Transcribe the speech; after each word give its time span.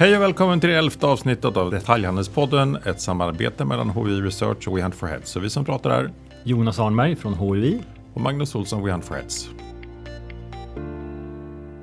Hej 0.00 0.16
och 0.16 0.22
välkommen 0.22 0.60
till 0.60 0.70
det 0.70 0.76
elfte 0.76 1.06
avsnittet 1.06 1.56
av 1.56 1.70
Detaljhandelspodden, 1.70 2.76
ett 2.76 3.00
samarbete 3.00 3.64
mellan 3.64 3.90
HUI 3.90 4.20
Research 4.20 4.68
och 4.68 4.76
We 4.76 4.82
Hunt 4.82 4.94
for 4.94 5.06
Heads. 5.06 5.30
Så 5.30 5.40
vi 5.40 5.50
som 5.50 5.64
pratar 5.64 5.90
är 5.90 6.10
Jonas 6.44 6.78
Arnberg 6.78 7.16
från 7.16 7.34
HUI. 7.34 7.80
och 8.14 8.20
Magnus 8.20 8.54
Olsson, 8.54 8.84
We 8.84 8.92
Hunt 8.92 9.04
for 9.04 9.14
Heads. 9.14 9.50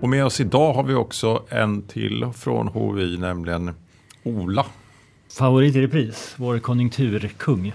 Och 0.02 0.10
med 0.10 0.26
oss 0.26 0.40
idag 0.40 0.74
har 0.74 0.84
vi 0.84 0.94
också 0.94 1.44
en 1.50 1.82
till 1.82 2.26
från 2.36 2.68
HUI, 2.68 3.18
nämligen 3.18 3.74
Ola. 4.24 4.66
Favorit 5.38 5.76
i 5.76 5.82
repris, 5.82 6.36
vår 6.38 6.60
konjunkturkung. 6.60 7.74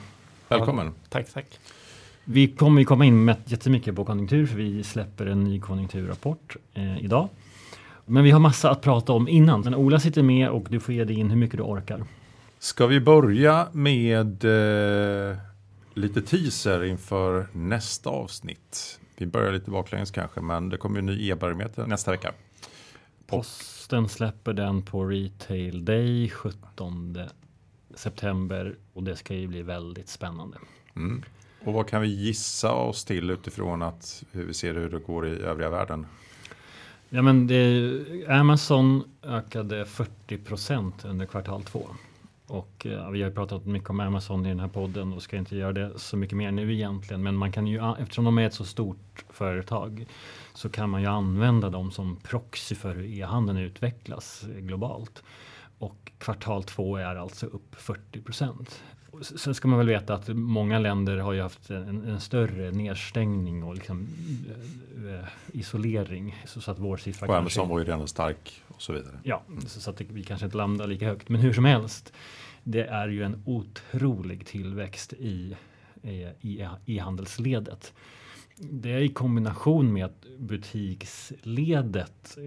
Välkommen. 0.49 0.93
Tack, 1.09 1.33
tack. 1.33 1.47
Vi 2.25 2.49
kommer 2.49 2.81
ju 2.81 2.85
komma 2.85 3.05
in 3.05 3.25
med 3.25 3.37
jättemycket 3.45 3.97
på 3.97 4.05
konjunktur 4.05 4.47
för 4.47 4.57
vi 4.57 4.85
släpper 4.85 5.27
en 5.27 5.45
ny 5.45 5.61
konjunkturrapport 5.61 6.57
eh, 6.75 7.05
idag. 7.05 7.29
Men 8.11 8.25
vi 8.25 8.31
har 8.31 8.41
massa 8.41 8.71
att 8.71 8.83
prata 8.83 9.13
om 9.13 9.29
innan. 9.29 9.61
Men 9.61 9.75
Ola 9.75 10.01
sitter 10.01 10.23
med 10.23 10.51
och 10.51 10.67
du 10.71 10.81
får 10.81 10.95
ge 10.95 11.05
dig 11.05 11.17
in 11.17 11.31
hur 11.31 11.37
mycket 11.37 11.57
du 11.57 11.63
orkar. 11.63 12.05
Ska 12.59 12.87
vi 12.87 13.01
börja 13.01 13.69
med 13.73 14.45
eh, 14.45 15.37
lite 15.95 16.23
teaser 16.23 16.85
inför 16.85 17.47
nästa 17.53 18.11
avsnitt? 18.11 19.01
Vi 19.17 19.27
börjar 19.27 19.53
lite 19.53 19.71
baklänges 19.71 20.11
kanske, 20.11 20.41
men 20.41 20.69
det 20.69 20.77
kommer 20.77 20.97
ju 20.97 20.99
en 20.99 21.07
ny 21.07 21.29
e-barometer 21.31 21.87
nästa 21.87 22.11
vecka. 22.11 22.33
Posten 23.27 24.09
släpper 24.09 24.53
den 24.53 24.83
på 24.83 25.05
Retail 25.05 25.85
Day 25.85 26.29
17 26.31 27.19
september 27.95 28.77
och 28.93 29.03
det 29.03 29.17
ska 29.17 29.35
ju 29.35 29.47
bli 29.47 29.63
väldigt 29.63 30.09
spännande. 30.09 30.59
Mm. 30.97 31.23
Och 31.65 31.73
vad 31.73 31.89
kan 31.89 32.03
vi 32.03 32.09
gissa 32.09 32.73
oss 32.73 33.05
till 33.05 33.31
utifrån 33.31 33.83
att 33.83 34.25
hur 34.33 34.45
vi 34.45 34.55
ser 34.55 34.75
hur 34.75 34.91
det 34.91 34.99
går 34.99 35.29
i 35.29 35.31
övriga 35.31 35.71
världen? 35.71 36.07
Ja, 37.13 37.23
men 37.23 37.47
det, 37.47 38.27
Amazon 38.29 39.05
ökade 39.23 39.85
40 39.85 40.39
procent 40.39 41.05
under 41.05 41.27
kvartal 41.27 41.63
två. 41.63 41.87
Och 42.47 42.87
ja, 42.91 43.11
vi 43.11 43.23
har 43.23 43.29
ju 43.29 43.35
pratat 43.35 43.67
mycket 43.67 43.91
om 43.91 44.01
Amazon 44.01 44.47
i 44.47 44.49
den 44.49 44.61
här 44.61 44.69
podden 44.69 45.13
och 45.13 45.23
ska 45.23 45.37
inte 45.37 45.57
göra 45.57 45.73
det 45.73 45.99
så 45.99 46.17
mycket 46.17 46.37
mer 46.37 46.51
nu 46.51 46.75
egentligen. 46.75 47.23
Men 47.23 47.37
man 47.37 47.53
kan 47.53 47.67
ju, 47.67 47.95
eftersom 47.99 48.25
de 48.25 48.39
är 48.39 48.47
ett 48.47 48.55
så 48.55 48.65
stort 48.65 49.25
företag 49.29 50.07
så 50.55 50.69
kan 50.69 50.91
man 50.91 51.01
ju 51.01 51.07
använda 51.07 51.71
dem 51.71 51.91
som 51.91 52.17
proxy 52.17 52.75
för 52.75 52.95
hur 52.95 53.05
e-handeln 53.05 53.59
utvecklas 53.59 54.45
globalt. 54.59 55.23
Och 55.79 56.13
kvartal 56.19 56.65
två 56.65 56.97
är 56.97 57.17
alltså 57.17 57.47
upp 57.47 57.75
40 57.77 58.21
procent. 58.21 58.83
Sen 59.21 59.55
ska 59.55 59.69
man 59.69 59.79
väl 59.79 59.89
veta 59.89 60.15
att 60.15 60.29
många 60.29 60.79
länder 60.79 61.17
har 61.17 61.33
ju 61.33 61.43
haft 61.43 61.71
en, 61.71 62.09
en 62.09 62.21
större 62.21 62.71
nedstängning 62.71 63.65
och 63.65 63.75
liksom, 63.75 64.09
eh, 65.09 65.25
isolering. 65.53 66.43
Så, 66.47 66.61
så 66.61 66.71
att 66.71 66.79
vår 66.79 66.97
siffra 66.97 67.29
Och. 67.29 67.37
Amazon 67.37 67.69
var 67.69 67.79
ju 67.79 67.85
redan 67.85 68.09
stark 68.09 68.63
och 68.69 68.83
så 68.83 68.93
vidare. 68.93 69.19
Ja, 69.23 69.43
så, 69.67 69.81
så 69.81 69.91
att 69.91 69.97
det, 69.97 70.05
vi 70.09 70.25
kanske 70.25 70.47
inte 70.47 70.57
landar 70.57 70.87
lika 70.87 71.07
högt. 71.07 71.29
Men 71.29 71.41
hur 71.41 71.53
som 71.53 71.65
helst, 71.65 72.13
det 72.65 72.87
är 72.87 73.09
ju 73.09 73.23
en 73.23 73.43
otrolig 73.47 74.47
tillväxt 74.47 75.13
i 75.13 75.57
e-handelsledet. 76.87 77.93
Det 78.57 78.93
är 78.93 79.01
i 79.01 79.09
kombination 79.09 79.93
med 79.93 80.05
att 80.05 80.27
butiksledet 80.39 82.39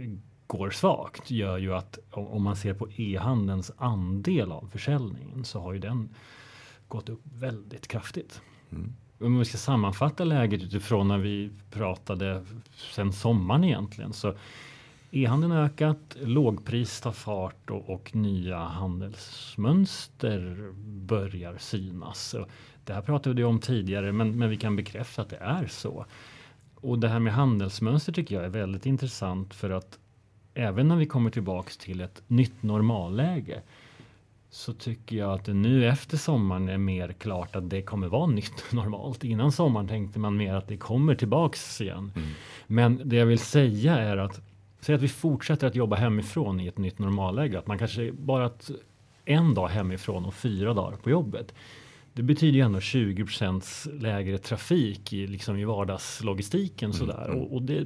går 0.48 0.70
svagt 0.70 1.32
gör 1.32 1.58
ju 1.58 1.74
att 1.74 2.00
om 2.12 2.44
man 2.44 2.56
ser 2.56 2.74
på 2.74 2.92
e-handelns 2.92 3.72
andel 3.78 4.52
av 4.52 4.70
försäljningen 4.72 5.46
så 5.46 5.60
har 5.60 5.74
ju 5.74 5.80
den 5.80 6.10
gått 6.88 7.09
upp 7.09 7.22
väldigt 7.34 7.88
kraftigt. 7.88 8.42
Mm. 8.72 8.94
Om 9.20 9.39
vi 9.39 9.45
ska 9.45 9.58
sammanfatta 9.58 10.23
läget 10.23 10.64
utifrån 10.64 11.08
när 11.08 11.17
vi 11.17 11.52
pratade 11.72 12.45
sen 12.76 13.14
sommaren 13.14 13.64
egentligen 13.64 14.14
så 14.14 14.34
E-handeln 15.11 15.52
har 15.52 15.64
ökat, 15.64 16.17
lågpris 16.22 17.02
tar 17.02 17.11
fart 17.11 17.70
och, 17.70 17.89
och, 17.89 18.16
nya 18.16 18.58
handelsmönster 18.58 20.71
börjar 20.86 21.58
synas. 21.58 22.36
Det 22.86 22.94
här 22.94 23.02
pratade 23.02 23.36
vi 23.36 23.44
om 23.44 23.60
tidigare 23.60 24.11
men, 24.11 24.38
men 24.38 24.50
vi 24.50 24.58
kan 24.58 24.76
bekräfta 24.76 25.21
att 25.21 25.30
det 25.30 25.38
är 25.38 25.67
så. 25.67 26.05
Och 26.76 27.00
det 27.00 27.08
här 27.08 27.20
med 27.20 27.33
handelsmönster 27.33 28.11
tycker 28.11 28.36
jag 28.36 28.45
är 28.45 28.50
väldigt 28.50 28.86
intressant 28.86 29.54
för 29.54 29.70
att 29.70 30.00
även 30.54 30.88
när 30.88 30.95
vi 30.95 31.05
kommer 31.05 31.30
tillbaks 31.30 31.77
till 31.77 32.02
ett 32.02 32.23
nytt 32.27 32.64
normalläge 32.64 33.61
så 34.53 34.73
tycker 34.73 35.15
jag 35.15 35.33
att 35.33 35.45
det 35.45 35.53
nu 35.53 35.87
efter 35.87 36.17
sommaren 36.17 36.69
är 36.69 36.77
mer 36.77 37.14
klart 37.14 37.55
att 37.55 37.69
det 37.69 37.81
kommer 37.81 38.08
vara 38.08 38.27
nytt 38.27 38.64
normalt. 38.71 39.23
Innan 39.23 39.52
sommaren 39.52 39.87
tänkte 39.87 40.19
man 40.19 40.37
mer 40.37 40.53
att 40.53 40.67
det 40.67 40.77
kommer 40.77 41.15
tillbaks 41.15 41.81
igen. 41.81 42.11
Mm. 42.15 42.30
Men 42.67 43.02
det 43.05 43.15
jag 43.15 43.25
vill 43.25 43.39
säga 43.39 43.97
är 43.97 44.17
att 44.17 44.41
Säg 44.80 44.95
att 44.95 45.02
vi 45.02 45.08
fortsätter 45.08 45.67
att 45.67 45.75
jobba 45.75 45.95
hemifrån 45.95 46.59
i 46.59 46.67
ett 46.67 46.77
nytt 46.77 46.99
normalläge. 46.99 47.59
Att 47.59 47.67
man 47.67 47.77
kanske 47.77 48.11
bara 48.11 48.45
att 48.45 48.71
en 49.25 49.53
dag 49.53 49.67
hemifrån 49.67 50.25
och 50.25 50.33
fyra 50.33 50.73
dagar 50.73 50.97
på 50.97 51.09
jobbet. 51.09 51.53
Det 52.14 52.23
betyder 52.23 52.53
ju 52.53 52.61
ändå 52.61 52.80
20% 52.80 53.99
lägre 54.02 54.37
trafik 54.37 55.14
i, 55.14 55.27
liksom 55.27 55.58
i 55.58 55.65
vardagslogistiken. 55.65 56.91
Mm, 56.91 56.99
sådär. 56.99 57.25
Mm. 57.25 57.39
Och, 57.39 57.53
och, 57.53 57.61
det 57.61 57.85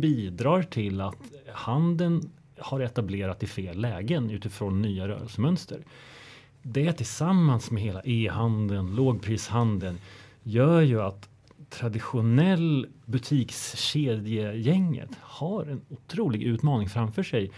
bidrar 0.00 0.62
till 0.62 1.00
att 1.00 1.22
handeln 1.52 2.30
har 2.62 2.80
etablerat 2.80 3.42
i 3.42 3.46
fel 3.46 3.80
lägen 3.80 4.30
utifrån 4.30 4.82
nya 4.82 5.08
rörelsemönster. 5.08 5.80
Det 6.62 6.92
tillsammans 6.92 7.70
med 7.70 7.82
hela 7.82 8.02
e-handeln, 8.04 8.94
lågprishandeln 8.94 9.98
gör 10.42 10.80
ju 10.80 11.02
att 11.02 11.28
traditionell 11.70 12.86
butikskedjegänget 13.04 15.10
har 15.20 15.66
en 15.66 15.80
otrolig 15.88 16.42
utmaning 16.42 16.88
framför 16.88 17.22
sig. 17.22 17.50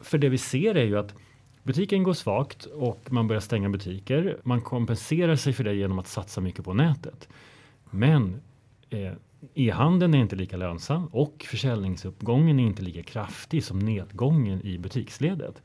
För 0.00 0.18
det 0.18 0.28
vi 0.28 0.38
ser 0.38 0.74
är 0.74 0.84
ju 0.84 0.98
att 0.98 1.14
butiken 1.62 2.02
går 2.02 2.12
svagt 2.12 2.64
och 2.64 3.00
man 3.10 3.28
börjar 3.28 3.40
stänga 3.40 3.68
butiker. 3.68 4.38
Man 4.42 4.60
kompenserar 4.60 5.36
sig 5.36 5.52
för 5.52 5.64
det 5.64 5.74
genom 5.74 5.98
att 5.98 6.08
satsa 6.08 6.40
mycket 6.40 6.64
på 6.64 6.74
nätet. 6.74 7.28
Men 7.90 8.40
eh, 8.90 9.12
e-handeln 9.54 10.14
är 10.14 10.18
inte 10.18 10.36
lika 10.36 10.56
lönsam 10.56 11.06
och 11.06 11.46
försäljningsuppgången 11.48 12.60
är 12.60 12.64
inte 12.64 12.82
lika 12.82 13.02
kraftig 13.02 13.64
som 13.64 13.78
nedgången 13.78 14.66
i 14.66 14.78
butiksledet. 14.78 15.62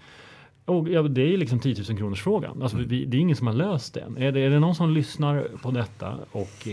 Och 0.65 0.89
ja, 0.89 1.01
det 1.01 1.33
är 1.33 1.37
liksom 1.37 1.59
10 1.59 1.75
000 1.89 1.97
kronors 1.97 2.21
frågan. 2.21 2.61
Alltså, 2.61 2.77
vi, 2.77 3.05
det 3.05 3.17
är 3.17 3.21
ingen 3.21 3.35
som 3.35 3.47
har 3.47 3.53
löst 3.53 3.93
den. 3.93 4.17
Är 4.17 4.31
det, 4.31 4.39
är 4.39 4.49
det 4.49 4.59
någon 4.59 4.75
som 4.75 4.89
lyssnar 4.89 5.47
på 5.61 5.71
detta 5.71 6.17
och 6.31 6.67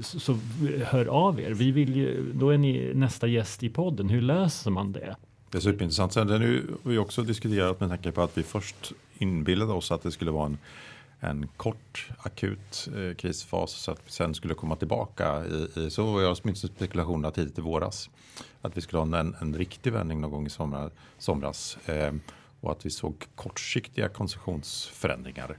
så, 0.00 0.20
så 0.20 0.38
hör 0.84 1.06
av 1.06 1.40
er. 1.40 1.50
Vi 1.50 1.70
vill 1.70 1.96
ju, 1.96 2.32
då 2.32 2.50
är 2.50 2.58
ni 2.58 2.94
nästa 2.94 3.26
gäst 3.26 3.62
i 3.62 3.68
podden. 3.68 4.08
Hur 4.08 4.20
löser 4.20 4.70
man 4.70 4.92
det? 4.92 5.16
Det 5.50 5.58
är 5.58 5.62
superintressant. 5.62 6.12
Sen 6.12 6.28
har 6.28 6.62
vi 6.82 6.98
också 6.98 7.22
diskuterat 7.22 7.80
med 7.80 7.88
tanke 7.88 8.12
på 8.12 8.22
att 8.22 8.38
vi 8.38 8.42
först 8.42 8.92
inbillade 9.18 9.72
oss 9.72 9.92
att 9.92 10.02
det 10.02 10.10
skulle 10.10 10.30
vara 10.30 10.46
en, 10.46 10.58
en 11.24 11.48
kort 11.56 12.10
akut 12.18 12.88
eh, 12.96 13.14
krisfas 13.14 13.70
så 13.70 13.90
att 13.90 14.00
vi 14.06 14.10
sen 14.10 14.34
skulle 14.34 14.54
komma 14.54 14.76
tillbaka. 14.76 15.44
I, 15.44 15.80
i, 15.80 15.90
så 15.90 16.12
var 16.12 16.22
jag 16.22 16.36
åtminstone 16.42 16.72
spekulationerna 16.74 17.30
tidigt 17.30 17.58
i 17.58 17.60
våras. 17.60 18.10
Att 18.62 18.76
vi 18.76 18.80
skulle 18.80 18.98
ha 19.02 19.18
en, 19.18 19.36
en 19.40 19.54
riktig 19.54 19.92
vändning 19.92 20.20
någon 20.20 20.30
gång 20.30 20.46
i 20.46 20.50
somra, 20.50 20.90
somras. 21.18 21.78
Eh, 21.86 22.12
och 22.60 22.72
att 22.72 22.86
vi 22.86 22.90
såg 22.90 23.26
kortsiktiga 23.34 24.08
konsumtionsförändringar. 24.08 25.58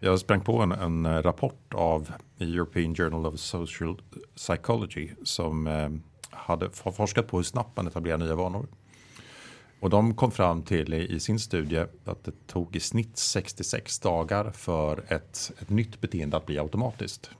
Jag 0.00 0.20
sprang 0.20 0.40
på 0.40 0.60
en, 0.60 0.72
en, 0.72 1.22
rapport 1.22 1.74
av 1.74 2.12
European 2.38 2.94
Journal 2.94 3.26
of 3.26 3.40
Social 3.40 4.00
Psychology 4.36 5.10
som 5.22 5.66
eh, 5.66 5.90
hade 6.30 6.70
forskat 6.70 7.26
på 7.26 7.36
hur 7.36 7.44
snabbt 7.44 7.76
man 7.76 7.86
etablerar 7.86 8.18
nya 8.18 8.34
vanor. 8.34 8.66
Och 9.80 9.90
de 9.90 10.14
kom 10.14 10.30
fram 10.30 10.62
till 10.62 10.94
i, 10.94 11.20
sin 11.20 11.38
studie 11.38 11.84
att 12.04 12.24
det 12.24 12.46
tog 12.46 12.76
i 12.76 12.80
snitt 12.80 13.18
66 13.18 13.98
dagar 13.98 14.50
för 14.50 15.04
ett, 15.08 15.52
ett 15.60 15.70
nytt 15.70 16.00
beteende 16.00 16.36
att 16.36 16.46
bli 16.46 16.58
automatiskt. 16.58 17.30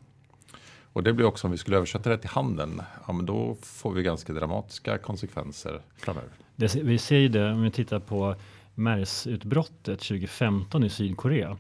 Och 0.93 1.03
det 1.03 1.13
blir 1.13 1.27
också 1.27 1.47
om 1.47 1.51
vi 1.51 1.59
skulle 1.59 1.77
översätta 1.77 2.11
det 2.11 2.19
till 2.19 2.31
handeln, 2.31 2.83
ja, 3.07 3.13
men 3.13 3.27
då 3.27 3.57
får 3.63 3.93
vi 3.93 4.03
ganska 4.03 4.33
dramatiska 4.33 4.99
konsekvenser 4.99 5.81
framöver. 5.97 6.31
Det, 6.57 6.75
vi 6.75 6.99
ser 6.99 7.19
ju 7.19 7.29
det 7.29 7.53
om 7.53 7.63
vi 7.63 7.71
tittar 7.71 7.99
på 7.99 8.35
MERS-utbrottet 8.75 10.01
2015 10.01 10.85
i 10.85 10.91
Sydkorea 10.91 11.57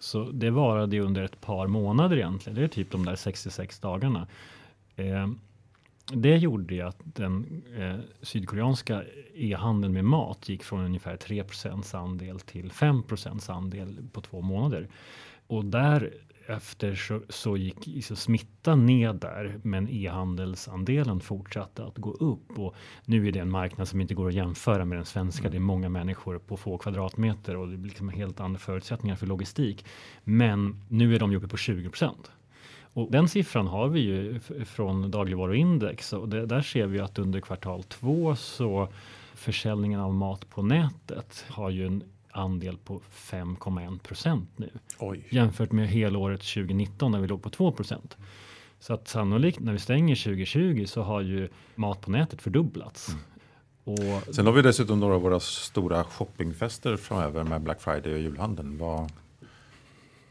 så 0.00 0.24
det 0.24 0.50
varade 0.50 1.00
under 1.00 1.22
ett 1.22 1.40
par 1.40 1.66
månader 1.66 2.16
egentligen. 2.16 2.58
Det 2.58 2.64
är 2.64 2.68
typ 2.68 2.90
de 2.90 3.04
där 3.04 3.16
66 3.16 3.78
dagarna. 3.78 4.26
Eh, 4.96 5.28
det 6.12 6.36
gjorde 6.36 6.74
ju 6.74 6.80
att 6.80 7.00
den 7.04 7.62
eh, 7.78 7.96
sydkoreanska 8.22 9.02
e-handeln 9.34 9.92
med 9.92 10.04
mat 10.04 10.48
gick 10.48 10.62
från 10.62 10.84
ungefär 10.84 11.16
3 11.16 11.44
andel 11.92 12.40
till 12.40 12.72
5 12.72 13.02
andel 13.48 13.98
på 14.12 14.20
två 14.20 14.40
månader. 14.40 14.88
Och 15.46 15.64
därefter 15.64 16.94
så, 16.94 17.20
så 17.28 17.56
gick 17.56 18.04
så 18.04 18.16
smittan 18.16 18.86
ner 18.86 19.12
där, 19.12 19.60
men 19.62 19.88
e-handelsandelen 19.88 21.20
fortsatte 21.20 21.84
att 21.84 21.98
gå 21.98 22.12
upp. 22.12 22.58
Och 22.58 22.74
nu 23.04 23.28
är 23.28 23.32
det 23.32 23.38
en 23.38 23.50
marknad 23.50 23.88
som 23.88 24.00
inte 24.00 24.14
går 24.14 24.28
att 24.28 24.34
jämföra 24.34 24.84
med 24.84 24.98
den 24.98 25.04
svenska. 25.04 25.42
Mm. 25.42 25.50
Det 25.50 25.58
är 25.58 25.60
många 25.60 25.88
människor 25.88 26.38
på 26.38 26.56
få 26.56 26.78
kvadratmeter 26.78 27.56
och 27.56 27.68
det 27.68 27.76
blir 27.76 27.88
liksom 27.88 28.08
helt 28.08 28.40
andra 28.40 28.58
förutsättningar 28.58 29.16
för 29.16 29.26
logistik. 29.26 29.84
Men 30.24 30.84
nu 30.88 31.14
är 31.14 31.18
de 31.18 31.36
uppe 31.36 31.48
på 31.48 31.56
20 31.56 31.90
och 32.96 33.10
den 33.10 33.28
siffran 33.28 33.66
har 33.66 33.88
vi 33.88 34.00
ju 34.00 34.40
från 34.64 35.10
dagligvaruindex 35.10 36.12
och 36.12 36.28
det, 36.28 36.46
där 36.46 36.62
ser 36.62 36.86
vi 36.86 37.00
att 37.00 37.18
under 37.18 37.40
kvartal 37.40 37.82
två 37.82 38.36
så 38.36 38.88
försäljningen 39.34 40.00
av 40.00 40.14
mat 40.14 40.50
på 40.50 40.62
nätet 40.62 41.44
har 41.48 41.70
ju 41.70 41.86
en 41.86 42.02
andel 42.30 42.76
på 42.76 43.00
5,1 43.12 43.98
procent 43.98 44.50
nu. 44.56 44.70
Oj. 44.98 45.26
Jämfört 45.30 45.72
med 45.72 45.88
helåret 45.88 46.40
2019 46.40 47.12
när 47.12 47.20
vi 47.20 47.26
låg 47.26 47.42
på 47.42 47.50
2 47.50 47.72
procent. 47.72 48.16
Så 48.80 48.94
att 48.94 49.08
sannolikt 49.08 49.60
när 49.60 49.72
vi 49.72 49.78
stänger 49.78 50.14
2020 50.14 50.84
så 50.86 51.02
har 51.02 51.20
ju 51.20 51.48
mat 51.74 52.00
på 52.00 52.10
nätet 52.10 52.42
fördubblats. 52.42 53.08
Mm. 53.08 53.20
Och 53.84 54.34
Sen 54.34 54.46
har 54.46 54.52
vi 54.52 54.62
dessutom 54.62 55.00
några 55.00 55.14
av 55.14 55.22
våra 55.22 55.40
stora 55.40 56.04
shoppingfester 56.04 56.96
framöver 56.96 57.44
med 57.44 57.62
Black 57.62 57.80
Friday 57.80 58.12
och 58.12 58.20
julhandeln. 58.20 58.78
Vad, 58.78 59.12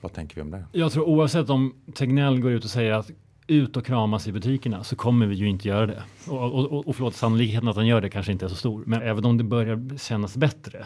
vad 0.06 0.13
tänker 0.13 0.36
vi 0.36 0.42
om 0.42 0.52
det? 0.52 0.66
jag 0.72 0.92
tror 0.92 1.04
oavsett 1.04 1.50
om 1.50 1.74
Tegnell 1.94 2.40
går 2.40 2.52
ut 2.52 2.63
och 2.63 2.69
säger 2.69 2.92
att 2.92 3.12
ut 3.48 3.78
och 3.78 3.86
kramas 3.86 4.28
i 4.28 4.31
butikerna 4.31 4.84
så 4.84 4.96
kommer 4.96 5.25
vi 5.25 5.36
ju 5.36 5.48
inte 5.48 5.68
göra 5.68 5.86
det. 5.86 6.04
Och, 6.28 6.54
och, 6.54 6.66
och, 6.66 6.88
och 6.88 6.96
förlåt, 6.96 7.16
sannolikheten 7.16 7.68
att 7.68 7.75
han 7.75 7.88
gör 7.88 8.02
det 8.02 8.10
kanske 8.10 8.31
inte 8.31 8.46
är 8.46 8.50
så 8.50 8.56
stor. 8.56 8.84
Men 8.86 9.02
även 9.02 9.25
om 9.25 9.38
det 9.38 9.44
börjar 9.44 9.98
kännas 9.98 10.38
bättre 10.38 10.86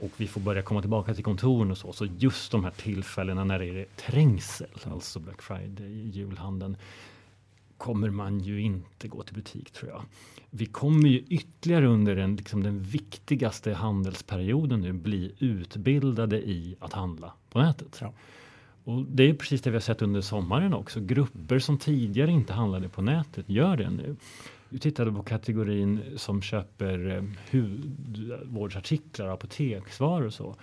och 0.00 0.10
vi 0.16 0.26
får 0.26 0.40
börja 0.40 0.62
komma 0.62 0.80
tillbaka 0.80 1.14
till 1.14 1.24
kontoren 1.24 1.70
och 1.70 1.78
så. 1.78 1.92
Så 1.92 2.06
just 2.18 2.52
de 2.52 2.64
här 2.64 2.70
tillfällena 2.70 3.44
när 3.44 3.58
det 3.58 3.66
är 3.66 3.86
trängsel, 3.96 4.68
alltså 4.84 5.20
Black 5.20 5.42
Friday, 5.42 6.08
julhandeln, 6.08 6.76
kommer 7.76 8.10
man 8.10 8.40
ju 8.40 8.60
inte 8.60 9.08
gå 9.08 9.22
till 9.22 9.34
butik 9.34 9.70
tror 9.70 9.90
jag. 9.90 10.02
Vi 10.50 10.66
kommer 10.66 11.08
ju 11.08 11.18
ytterligare 11.18 11.86
under 11.86 12.16
den, 12.16 12.36
liksom 12.36 12.62
den 12.62 12.80
viktigaste 12.80 13.74
handelsperioden 13.74 14.80
nu 14.80 14.92
bli 14.92 15.32
utbildade 15.38 16.48
i 16.48 16.76
att 16.80 16.92
handla 16.92 17.32
på 17.50 17.58
nätet. 17.58 17.98
Ja. 18.00 18.12
Och 18.86 19.04
det 19.04 19.22
är 19.28 19.34
precis 19.34 19.62
det 19.62 19.70
vi 19.70 19.76
har 19.76 19.80
sett 19.80 20.02
under 20.02 20.20
sommaren 20.20 20.74
också. 20.74 21.00
Grupper 21.00 21.58
som 21.58 21.78
tidigare 21.78 22.30
inte 22.30 22.52
handlade 22.52 22.88
på 22.88 23.02
nätet 23.02 23.48
gör 23.48 23.76
det 23.76 23.90
nu. 23.90 24.16
Vi 24.68 24.78
tittade 24.78 25.12
på 25.12 25.22
kategorin 25.22 26.00
som 26.16 26.42
köper 26.42 27.10
eh, 27.16 27.22
hudvårdsartiklar, 27.50 29.28
apoteksvaror 29.28 30.26
och 30.26 30.34
så. 30.34 30.56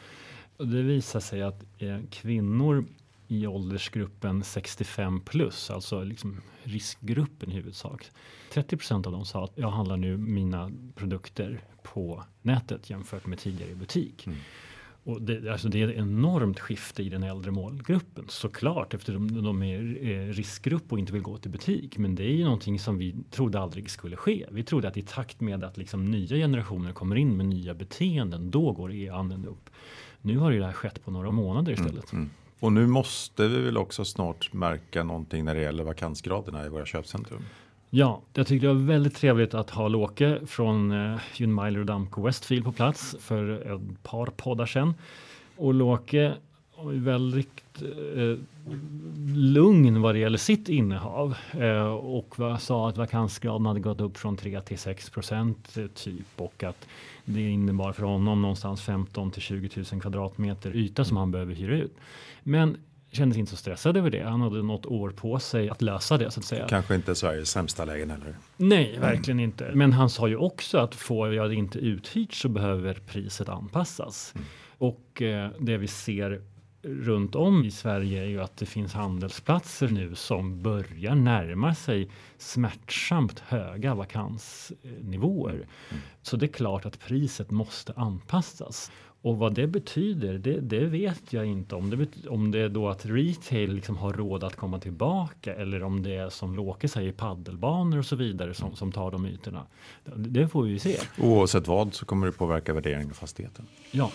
Och 0.58 0.68
det 0.68 0.82
visar 0.82 1.20
sig 1.20 1.42
att 1.42 1.64
eh, 1.78 2.00
kvinnor 2.10 2.86
i 3.28 3.48
åldersgruppen 3.48 4.44
65 4.44 5.22
plus, 5.22 5.70
alltså 5.70 6.04
liksom 6.04 6.42
riskgruppen 6.64 7.52
i 7.52 7.54
huvudsak. 7.54 8.06
30 8.54 8.78
procent 8.78 9.06
av 9.06 9.12
dem 9.12 9.26
sa 9.26 9.44
att 9.44 9.54
jag 9.56 9.70
handlar 9.70 9.98
nu 9.98 10.18
mina 10.18 10.72
produkter 10.96 11.62
på 11.84 12.24
nätet 12.42 12.90
jämfört 12.90 13.26
med 13.26 13.40
tidigare 13.40 13.72
i 13.72 13.76
butik. 13.76 14.28
Mm. 14.28 14.40
Och 15.06 15.22
det, 15.22 15.52
alltså 15.52 15.70
det 15.70 15.82
är 15.82 15.88
ett 15.88 15.98
enormt 15.98 16.60
skifte 16.60 17.04
i 17.04 17.10
den 17.10 17.24
äldre 17.24 17.52
målgruppen 17.52 18.26
såklart 18.28 18.94
eftersom 18.94 19.44
de 19.44 19.64
är 19.64 20.08
eh, 20.08 20.34
riskgrupp 20.34 20.92
och 20.92 21.00
inte 21.00 21.14
vill 21.14 21.22
gå 21.22 21.38
till 21.38 21.52
butik. 21.52 21.98
Men 21.98 22.16
det 22.16 22.24
är 22.24 22.36
ju 22.36 22.44
någonting 22.44 22.80
som 22.80 22.98
vi 22.98 23.16
trodde 23.32 23.60
aldrig 23.60 23.90
skulle 23.90 24.16
ske. 24.16 24.46
Vi 24.52 24.64
trodde 24.64 24.88
att 24.88 24.98
i 24.98 25.02
takt 25.02 25.42
med 25.42 25.64
att 25.64 25.78
liksom 25.78 26.12
nya 26.12 26.38
generationer 26.38 26.92
kommer 26.92 27.16
in 27.16 27.38
med 27.38 27.46
nya 27.46 27.74
beteenden, 27.74 28.52
då 28.52 28.72
går 28.72 28.94
e-handeln 28.94 29.46
upp. 29.46 29.70
Nu 30.22 30.38
har 30.38 30.52
ju 30.52 30.60
det 30.60 30.66
här 30.66 30.74
skett 30.74 31.06
på 31.06 31.12
några 31.12 31.32
månader 31.32 31.72
istället. 31.72 32.14
Mm. 32.14 32.30
Och 32.60 32.72
nu 32.74 32.88
måste 32.88 33.48
vi 33.48 33.62
väl 33.62 33.78
också 33.78 34.06
snart 34.06 34.54
märka 34.54 35.04
någonting 35.04 35.46
när 35.46 35.56
det 35.56 35.62
gäller 35.62 35.84
vakansgraderna 35.84 36.66
i 36.66 36.70
våra 36.70 36.86
köpcentrum. 36.86 37.44
Ja, 37.96 38.22
jag 38.34 38.48
tyckte 38.48 38.68
det 38.68 38.74
var 38.74 38.82
väldigt 38.82 39.16
trevligt 39.16 39.54
att 39.54 39.70
ha 39.70 39.88
Låke 39.88 40.40
från 40.46 40.92
eh, 40.92 41.20
Unmiler 41.40 41.80
och 41.80 41.86
Damco 41.86 42.22
Westfield 42.22 42.66
på 42.66 42.72
plats 42.72 43.16
för 43.20 43.76
ett 43.76 44.04
par 44.04 44.26
poddar 44.26 44.66
sedan. 44.66 44.94
Och 45.56 45.74
Låke 45.74 46.34
var 46.78 46.92
väldigt 46.94 47.82
eh, 48.16 48.38
lugn 49.36 50.02
vad 50.02 50.16
det 50.16 50.20
gäller 50.20 50.38
sitt 50.38 50.70
innehav 50.70 51.36
eh, 51.52 51.94
och 51.94 52.40
vad, 52.40 52.62
sa 52.62 52.90
att 52.90 52.98
vakansgraden 52.98 53.66
hade 53.66 53.80
gått 53.80 54.02
upp 54.02 54.18
från 54.18 54.38
3 54.38 54.62
till 54.62 54.80
6 54.80 55.10
procent 55.10 55.78
eh, 55.78 55.88
typ 55.88 56.28
och 56.36 56.64
att 56.64 56.88
det 57.26 57.50
innebar 57.50 57.94
för 57.94 58.04
honom 58.04 58.42
någonstans 58.42 58.82
15 58.82 59.32
till 59.32 59.42
20 59.42 59.70
000 59.92 60.02
kvadratmeter 60.02 60.76
yta 60.76 61.06
som 61.06 61.18
han 61.18 61.32
behöver 61.32 61.56
hyra 61.56 61.76
ut. 61.76 61.96
Men 62.44 62.78
kändes 63.16 63.38
inte 63.38 63.52
så 63.52 63.58
stressad 63.58 63.98
över 63.98 64.10
det. 64.10 64.24
Han 64.24 64.42
hade 64.42 64.64
något 64.64 64.86
år 64.86 65.10
på 65.10 65.40
sig 65.40 65.70
att 65.70 65.82
lösa 65.82 66.18
det 66.18 66.32
så 66.32 66.40
att 66.40 66.46
säga. 66.46 66.68
Kanske 66.68 66.96
inte 66.96 67.16
Sveriges 67.16 67.50
sämsta 67.50 67.86
lägen 67.86 68.10
heller. 68.10 68.36
Nej, 68.58 68.98
verkligen 69.00 69.40
inte. 69.40 69.72
Men 69.74 69.94
han 69.94 70.10
sa 70.10 70.28
ju 70.28 70.36
också 70.36 70.78
att 70.78 70.96
får 70.96 71.34
jag 71.34 71.50
det 71.50 71.56
inte 71.56 71.80
uthyrt 71.80 72.34
så 72.34 72.50
behöver 72.50 72.94
priset 72.94 73.50
anpassas. 73.50 74.34
Mm. 74.36 74.48
Och 74.78 75.22
eh, 75.22 75.50
det 75.60 75.78
vi 75.78 75.88
ser 75.88 76.42
runt 76.84 77.36
om 77.36 77.66
i 77.66 77.72
Sverige 77.72 78.22
är 78.22 78.28
ju 78.28 78.42
att 78.42 78.58
det 78.58 78.66
finns 78.66 78.94
handelsplatser 78.94 79.88
nu 79.88 80.16
som 80.16 80.62
börjar 80.62 81.16
närma 81.16 81.76
sig 81.76 82.10
smärtsamt 82.38 83.40
höga 83.40 83.96
vakansnivåer. 83.96 85.54
Mm. 85.54 85.68
Så 86.22 86.38
det 86.38 86.46
är 86.46 86.54
klart 86.54 86.86
att 86.86 87.00
priset 87.00 87.52
måste 87.52 87.94
anpassas. 87.96 88.92
Och 89.24 89.38
vad 89.38 89.54
det 89.54 89.68
betyder, 89.68 90.38
det, 90.38 90.60
det 90.60 90.86
vet 90.86 91.34
jag 91.34 91.46
inte. 91.46 91.76
Om 91.76 91.90
det, 91.90 92.28
om 92.28 92.52
det 92.52 92.60
är 92.60 92.70
då 92.70 92.90
att 92.90 93.06
retail 93.06 93.74
liksom 93.74 93.98
har 93.98 94.14
råd 94.14 94.44
att 94.44 94.56
komma 94.56 94.80
tillbaka 94.80 95.56
eller 95.56 95.84
om 95.84 96.04
det 96.04 96.16
är 96.16 96.30
som 96.30 96.56
Låke 96.56 96.88
säger 96.88 97.12
paddelbanor 97.12 97.98
och 97.98 98.06
så 98.06 98.16
vidare 98.16 98.54
som, 98.54 98.76
som 98.76 98.92
tar 98.92 99.12
de 99.12 99.26
ytorna. 99.26 99.66
Det, 100.06 100.30
det 100.30 100.48
får 100.48 100.64
vi 100.64 100.72
ju 100.72 100.80
se. 100.80 100.98
Oavsett 101.18 101.68
vad 101.68 101.94
så 101.94 102.06
kommer 102.06 102.28
det 102.28 102.34
påverka 102.34 102.74
värderingen 102.74 103.10
av 103.10 103.14
fastigheten. 103.14 103.66
Ja. 103.92 104.12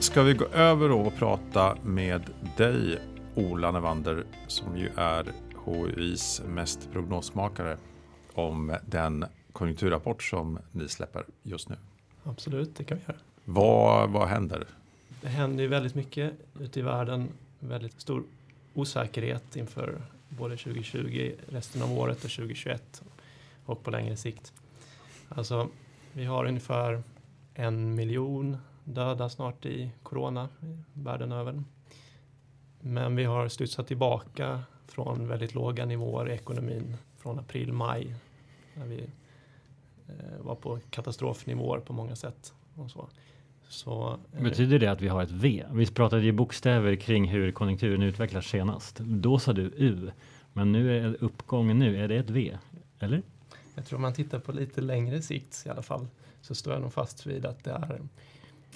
Ska 0.00 0.22
vi 0.22 0.34
gå 0.34 0.44
över 0.44 0.90
och 0.90 1.16
prata 1.16 1.76
med 1.82 2.22
dig, 2.56 2.98
Ola 3.34 3.70
Nevander, 3.70 4.24
som 4.46 4.76
ju 4.76 4.90
är 4.96 5.32
HUIs 5.64 6.42
mest 6.46 6.92
prognosmakare 6.92 7.76
om 8.34 8.76
den 8.86 9.24
konjunkturrapport 9.52 10.22
som 10.22 10.58
ni 10.72 10.88
släpper 10.88 11.24
just 11.42 11.68
nu. 11.68 11.76
Absolut, 12.24 12.76
det 12.76 12.84
kan 12.84 12.98
vi 12.98 13.04
göra. 13.08 13.16
Vad, 13.44 14.10
vad 14.10 14.28
händer? 14.28 14.66
Det 15.20 15.28
händer 15.28 15.62
ju 15.62 15.68
väldigt 15.68 15.94
mycket 15.94 16.32
ute 16.60 16.78
i 16.80 16.82
världen. 16.82 17.28
Väldigt 17.58 18.00
stor 18.00 18.22
osäkerhet 18.74 19.56
inför 19.56 20.02
både 20.28 20.56
2020, 20.56 21.32
resten 21.48 21.82
av 21.82 21.98
året 21.98 22.24
och 22.24 22.30
2021 22.30 23.02
och 23.64 23.82
på 23.82 23.90
längre 23.90 24.16
sikt. 24.16 24.52
Alltså, 25.28 25.68
vi 26.12 26.24
har 26.24 26.44
ungefär 26.44 27.02
en 27.54 27.94
miljon 27.94 28.56
döda 28.84 29.28
snart 29.28 29.66
i 29.66 29.90
corona 30.02 30.48
världen 30.92 31.32
över. 31.32 31.62
Men 32.82 33.16
vi 33.16 33.24
har 33.24 33.48
studsat 33.48 33.86
tillbaka 33.86 34.62
från 34.86 35.28
väldigt 35.28 35.54
låga 35.54 35.84
nivåer 35.84 36.28
i 36.28 36.32
ekonomin 36.32 36.96
från 37.18 37.38
april, 37.38 37.72
maj. 37.72 38.14
När 38.74 38.86
vi 38.86 39.00
eh, 40.08 40.40
var 40.40 40.54
på 40.54 40.78
katastrofnivåer 40.90 41.80
på 41.80 41.92
många 41.92 42.16
sätt. 42.16 42.52
Och 42.74 42.90
så. 42.90 43.08
Så, 43.68 44.18
eh, 44.32 44.42
Betyder 44.42 44.78
det 44.78 44.86
att 44.86 45.00
vi 45.00 45.08
har 45.08 45.22
ett 45.22 45.30
V? 45.30 45.64
Vi 45.72 45.86
pratade 45.86 46.22
ju 46.22 46.32
bokstäver 46.32 46.96
kring 46.96 47.28
hur 47.28 47.52
konjunkturen 47.52 48.02
utvecklas 48.02 48.46
senast. 48.46 48.98
Då 48.98 49.38
sa 49.38 49.52
du 49.52 49.62
U, 49.62 50.10
men 50.52 50.72
nu 50.72 50.98
är 50.98 51.16
uppgången 51.20 51.78
nu, 51.78 52.04
är 52.04 52.08
det 52.08 52.16
ett 52.16 52.30
V? 52.30 52.58
Eller? 52.98 53.22
Jag 53.74 53.86
tror 53.86 53.96
om 53.96 54.02
man 54.02 54.14
tittar 54.14 54.38
på 54.38 54.52
lite 54.52 54.80
längre 54.80 55.22
sikt 55.22 55.62
i 55.66 55.68
alla 55.68 55.82
fall 55.82 56.06
så 56.40 56.54
står 56.54 56.72
jag 56.72 56.82
nog 56.82 56.92
fast 56.92 57.26
vid 57.26 57.46
att 57.46 57.64
det 57.64 57.70
är 57.70 58.00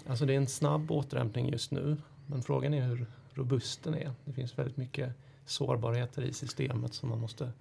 Alltså 0.09 0.27
det 0.27 0.33
är 0.33 0.37
en 0.37 0.47
snabb 0.47 0.91
återhämtning 0.91 1.49
just 1.49 1.71
nu 1.71 1.97
men 2.27 2.43
frågan 2.43 2.75
är 2.75 2.83
hur 2.83 3.07
robust 3.37 3.83
den 3.83 3.95
är. 3.95 4.13
Det 4.25 4.33
finns 4.33 4.59
väldigt 4.59 4.77
mycket 4.77 5.13
sårbarheter 5.47 6.23
i 6.23 6.33
systemet 6.33 6.95
som 6.95 7.09
man 7.09 7.21
måste 7.21 7.53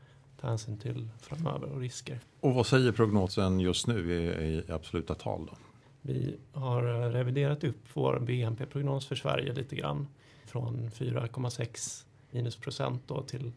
ta 0.42 0.48
hänsyn 0.48 0.78
till 0.78 1.10
framöver 1.22 1.68
och 1.68 1.80
risker. 1.80 2.20
Och 2.40 2.54
vad 2.54 2.66
säger 2.66 2.92
prognosen 2.92 3.60
just 3.60 3.88
nu 3.88 4.14
i, 4.14 4.46
i 4.46 4.72
absoluta 4.72 5.16
tal? 5.16 5.46
Då? 5.46 5.58
Vi 6.02 6.38
har 6.54 6.82
reviderat 7.12 7.64
upp 7.64 7.84
vår 7.94 8.20
BNP-prognos 8.20 9.08
för 9.08 9.16
Sverige 9.16 9.54
lite 9.54 9.76
grann 9.76 10.08
från 10.46 10.90
4,6 10.90 12.06
minusprocent 12.32 13.02
då 13.08 13.22
till 13.22 13.52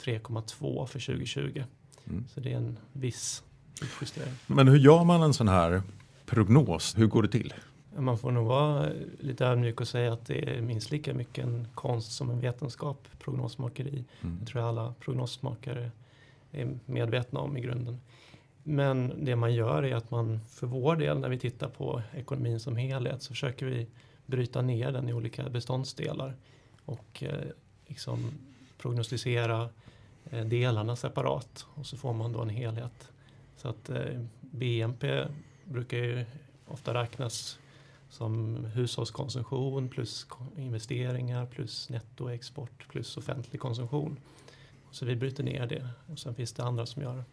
3,2 0.00 0.86
för 0.86 1.00
2020. 1.00 1.64
Mm. 2.04 2.24
Så 2.34 2.40
det 2.40 2.52
är 2.52 2.56
en 2.56 2.78
viss 2.92 3.42
uppjustering. 3.82 4.32
Men 4.46 4.68
hur 4.68 4.78
gör 4.78 5.04
man 5.04 5.22
en 5.22 5.34
sån 5.34 5.48
här 5.48 5.82
prognos? 6.26 6.98
Hur 6.98 7.06
går 7.06 7.22
det 7.22 7.28
till? 7.28 7.54
Man 7.96 8.18
får 8.18 8.30
nog 8.30 8.46
vara 8.46 8.92
lite 9.20 9.46
ödmjuk 9.46 9.80
och 9.80 9.88
säga 9.88 10.12
att 10.12 10.26
det 10.26 10.56
är 10.56 10.60
minst 10.60 10.90
lika 10.90 11.14
mycket 11.14 11.44
en 11.44 11.68
konst 11.74 12.12
som 12.12 12.30
en 12.30 12.40
vetenskap, 12.40 13.08
prognosmakeri. 13.18 14.04
Mm. 14.22 14.38
Det 14.40 14.46
tror 14.46 14.60
jag 14.60 14.68
alla 14.68 14.94
prognosmakare 15.00 15.90
är 16.52 16.78
medvetna 16.86 17.40
om 17.40 17.56
i 17.56 17.60
grunden. 17.60 18.00
Men 18.62 19.24
det 19.24 19.36
man 19.36 19.54
gör 19.54 19.82
är 19.82 19.94
att 19.94 20.10
man 20.10 20.40
för 20.48 20.66
vår 20.66 20.96
del 20.96 21.18
när 21.18 21.28
vi 21.28 21.38
tittar 21.38 21.68
på 21.68 22.02
ekonomin 22.14 22.60
som 22.60 22.76
helhet 22.76 23.22
så 23.22 23.28
försöker 23.28 23.66
vi 23.66 23.86
bryta 24.26 24.62
ner 24.62 24.92
den 24.92 25.08
i 25.08 25.12
olika 25.12 25.48
beståndsdelar 25.48 26.36
och 26.84 27.22
eh, 27.22 27.48
liksom 27.86 28.30
prognostisera 28.78 29.68
eh, 30.30 30.44
delarna 30.44 30.96
separat 30.96 31.66
och 31.74 31.86
så 31.86 31.96
får 31.96 32.12
man 32.12 32.32
då 32.32 32.40
en 32.42 32.48
helhet. 32.48 33.08
Så 33.56 33.68
att 33.68 33.90
eh, 33.90 34.20
BNP 34.40 35.24
brukar 35.64 35.98
ju 35.98 36.24
ofta 36.66 36.94
räknas 36.94 37.58
som 38.12 38.64
hushållskonsumtion 38.64 39.88
plus 39.88 40.26
investeringar 40.56 41.46
plus 41.46 41.88
nettoexport 41.90 42.88
plus 42.88 43.16
offentlig 43.16 43.60
konsumtion. 43.60 44.16
Så 44.90 45.04
vi 45.04 45.16
bryter 45.16 45.44
ner 45.44 45.66
det. 45.66 45.88
Och 46.06 46.18
sen 46.18 46.34
finns 46.34 46.52
det 46.52 46.62
andra 46.62 46.86
som 46.86 47.02
gör 47.02 47.24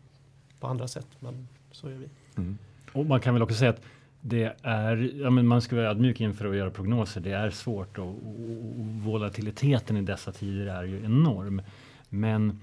på 0.60 0.68
andra 0.68 0.88
sätt, 0.88 1.08
men 1.20 1.48
så 1.72 1.90
gör 1.90 1.98
vi. 1.98 2.10
Mm. 2.38 2.58
Och 2.94 3.06
man 3.06 3.20
kan 3.20 3.34
väl 3.34 3.44
också 3.44 3.56
säga 3.56 3.70
att 3.70 3.82
det 4.22 4.56
är, 4.62 5.22
ja 5.22 5.30
men 5.30 5.48
man 5.48 5.62
ska 5.62 5.76
vara 5.76 5.90
ödmjuk 5.90 6.22
inför 6.22 6.46
att 6.50 6.56
göra 6.56 6.72
prognoser. 6.72 7.22
Det 7.22 7.32
är 7.32 7.50
svårt 7.50 7.98
och, 7.98 8.08
och, 8.08 8.16
och 8.16 8.86
volatiliteten 8.86 9.98
i 9.98 10.02
dessa 10.02 10.32
tider 10.32 10.66
är 10.66 10.84
ju 10.84 11.06
enorm. 11.06 11.62
Men 12.10 12.60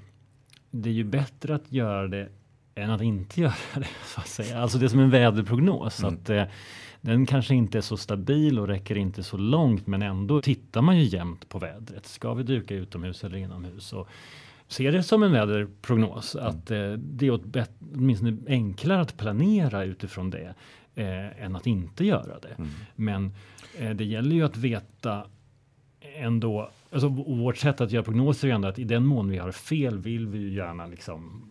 det 0.71 0.89
är 0.89 0.95
ju 0.95 1.05
bättre 1.05 1.55
att 1.55 1.73
göra 1.73 2.09
det 2.09 2.29
än 2.75 2.91
att 2.91 3.03
inte 3.03 3.41
göra 3.41 3.55
det. 3.75 3.89
Så 4.05 4.21
att 4.21 4.29
säga. 4.29 4.59
Alltså 4.63 4.79
det 4.79 4.87
är 4.87 4.89
som 4.89 5.01
en 5.01 5.11
väderprognos. 5.11 6.03
Mm. 6.03 6.15
Att, 6.15 6.31
eh, 6.31 6.45
den 7.01 7.27
kanske 7.27 7.55
inte 7.55 7.79
är 7.79 7.83
så 7.83 7.97
stabil 7.97 8.59
och 8.59 8.69
räcker 8.69 8.99
inte 8.99 9.23
så 9.23 9.37
långt 9.37 9.87
men 9.87 10.03
ändå 10.03 10.41
tittar 10.41 10.83
man 10.83 10.99
ju 10.99 11.05
jämt 11.05 11.49
på 11.49 11.59
vädret. 11.59 12.07
Ska 12.07 12.35
vi 12.35 12.43
duka 12.43 12.75
utomhus 12.75 13.25
eller 13.25 13.39
inomhus? 13.39 13.93
Och 13.93 14.09
ser 14.69 14.93
det 14.93 15.03
som 15.03 15.23
en 15.23 15.33
väderprognos 15.33 16.35
mm. 16.35 16.47
att 16.47 16.71
eh, 16.71 16.93
det 16.93 17.27
är 17.27 17.41
åtminstone 17.95 18.37
enklare 18.47 19.01
att 19.01 19.17
planera 19.17 19.85
utifrån 19.85 20.31
det 20.31 20.55
eh, 20.95 21.45
än 21.45 21.57
att 21.57 21.67
inte 21.67 22.05
göra 22.05 22.39
det. 22.39 22.55
Mm. 22.59 22.71
Men 22.95 23.33
eh, 23.79 23.91
det 23.91 24.05
gäller 24.05 24.37
ju 24.37 24.43
att 24.43 24.57
veta 24.57 25.27
ändå, 26.17 26.71
alltså 26.91 27.09
vårt 27.09 27.57
sätt 27.57 27.81
att 27.81 27.93
göra 27.93 28.05
prognoser 28.05 28.49
är 28.49 28.53
ändå 28.53 28.69
att 28.69 28.79
i 28.79 28.85
den 28.85 29.07
mån 29.07 29.31
vi 29.31 29.39
har 29.39 29.53
fel 29.53 29.99
vill 29.99 30.27
vi 30.27 30.39
ju 30.39 30.55
gärna 30.55 30.87
liksom 30.87 31.51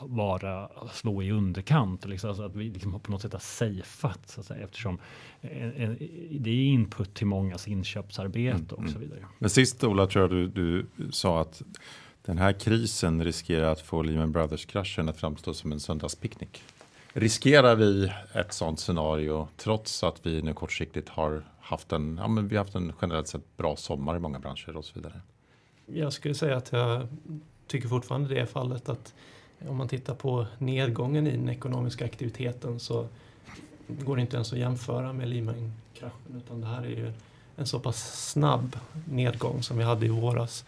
vara, 0.00 0.70
slå 0.92 1.22
i 1.22 1.30
underkant. 1.30 2.04
Liksom, 2.04 2.28
alltså 2.28 2.44
att 2.44 2.56
vi 2.56 2.70
liksom 2.70 3.00
på 3.00 3.10
något 3.10 3.22
sätt 3.22 3.32
har 3.32 3.40
safeat 3.40 4.28
så 4.28 4.40
att 4.40 4.46
säga, 4.46 4.64
eftersom 4.64 4.98
en, 5.40 5.72
en, 5.72 5.96
det 6.30 6.50
är 6.50 6.64
input 6.64 7.14
till 7.14 7.26
mångas 7.26 7.68
inköpsarbete 7.68 8.50
mm, 8.50 8.66
och 8.70 8.90
så 8.90 8.96
mm. 8.96 9.00
vidare. 9.00 9.26
Men 9.38 9.50
sist 9.50 9.84
Ola 9.84 10.06
tror 10.06 10.22
jag 10.22 10.30
du, 10.30 10.48
du 10.48 10.86
sa 11.10 11.40
att 11.40 11.62
den 12.22 12.38
här 12.38 12.52
krisen 12.52 13.24
riskerar 13.24 13.72
att 13.72 13.80
få 13.80 14.02
Lehman 14.02 14.32
Brothers-kraschen 14.32 15.08
att 15.08 15.16
framstå 15.16 15.54
som 15.54 15.72
en 15.72 15.80
söndagspicknick. 15.80 16.62
Riskerar 17.12 17.76
vi 17.76 18.12
ett 18.32 18.52
sådant 18.52 18.80
scenario 18.80 19.48
trots 19.56 20.04
att 20.04 20.26
vi 20.26 20.42
nu 20.42 20.54
kortsiktigt 20.54 21.08
har 21.08 21.44
haft 21.60 21.92
en, 21.92 22.16
ja, 22.22 22.28
men 22.28 22.48
vi 22.48 22.56
har 22.56 22.64
haft 22.64 22.74
en 22.74 22.92
generellt 23.02 23.28
sett 23.28 23.56
bra 23.56 23.76
sommar 23.76 24.16
i 24.16 24.18
många 24.18 24.38
branscher 24.38 24.76
och 24.76 24.84
så 24.84 24.94
vidare? 24.94 25.20
Jag 25.86 26.12
skulle 26.12 26.34
säga 26.34 26.56
att 26.56 26.72
jag 26.72 27.08
tycker 27.66 27.88
fortfarande 27.88 28.28
det 28.28 28.40
är 28.40 28.46
fallet 28.46 28.88
att 28.88 29.14
om 29.68 29.76
man 29.76 29.88
tittar 29.88 30.14
på 30.14 30.46
nedgången 30.58 31.26
i 31.26 31.30
den 31.30 31.48
ekonomiska 31.48 32.04
aktiviteten 32.04 32.80
så 32.80 33.06
går 33.86 34.16
det 34.16 34.22
inte 34.22 34.36
ens 34.36 34.52
att 34.52 34.58
jämföra 34.58 35.12
med 35.12 35.28
Lehman-kraschen 35.28 36.42
utan 36.44 36.60
det 36.60 36.66
här 36.66 36.82
är 36.82 36.88
ju 36.88 37.12
en 37.56 37.66
så 37.66 37.80
pass 37.80 38.30
snabb 38.30 38.76
nedgång 39.04 39.62
som 39.62 39.78
vi 39.78 39.84
hade 39.84 40.06
i 40.06 40.08
våras. 40.08 40.64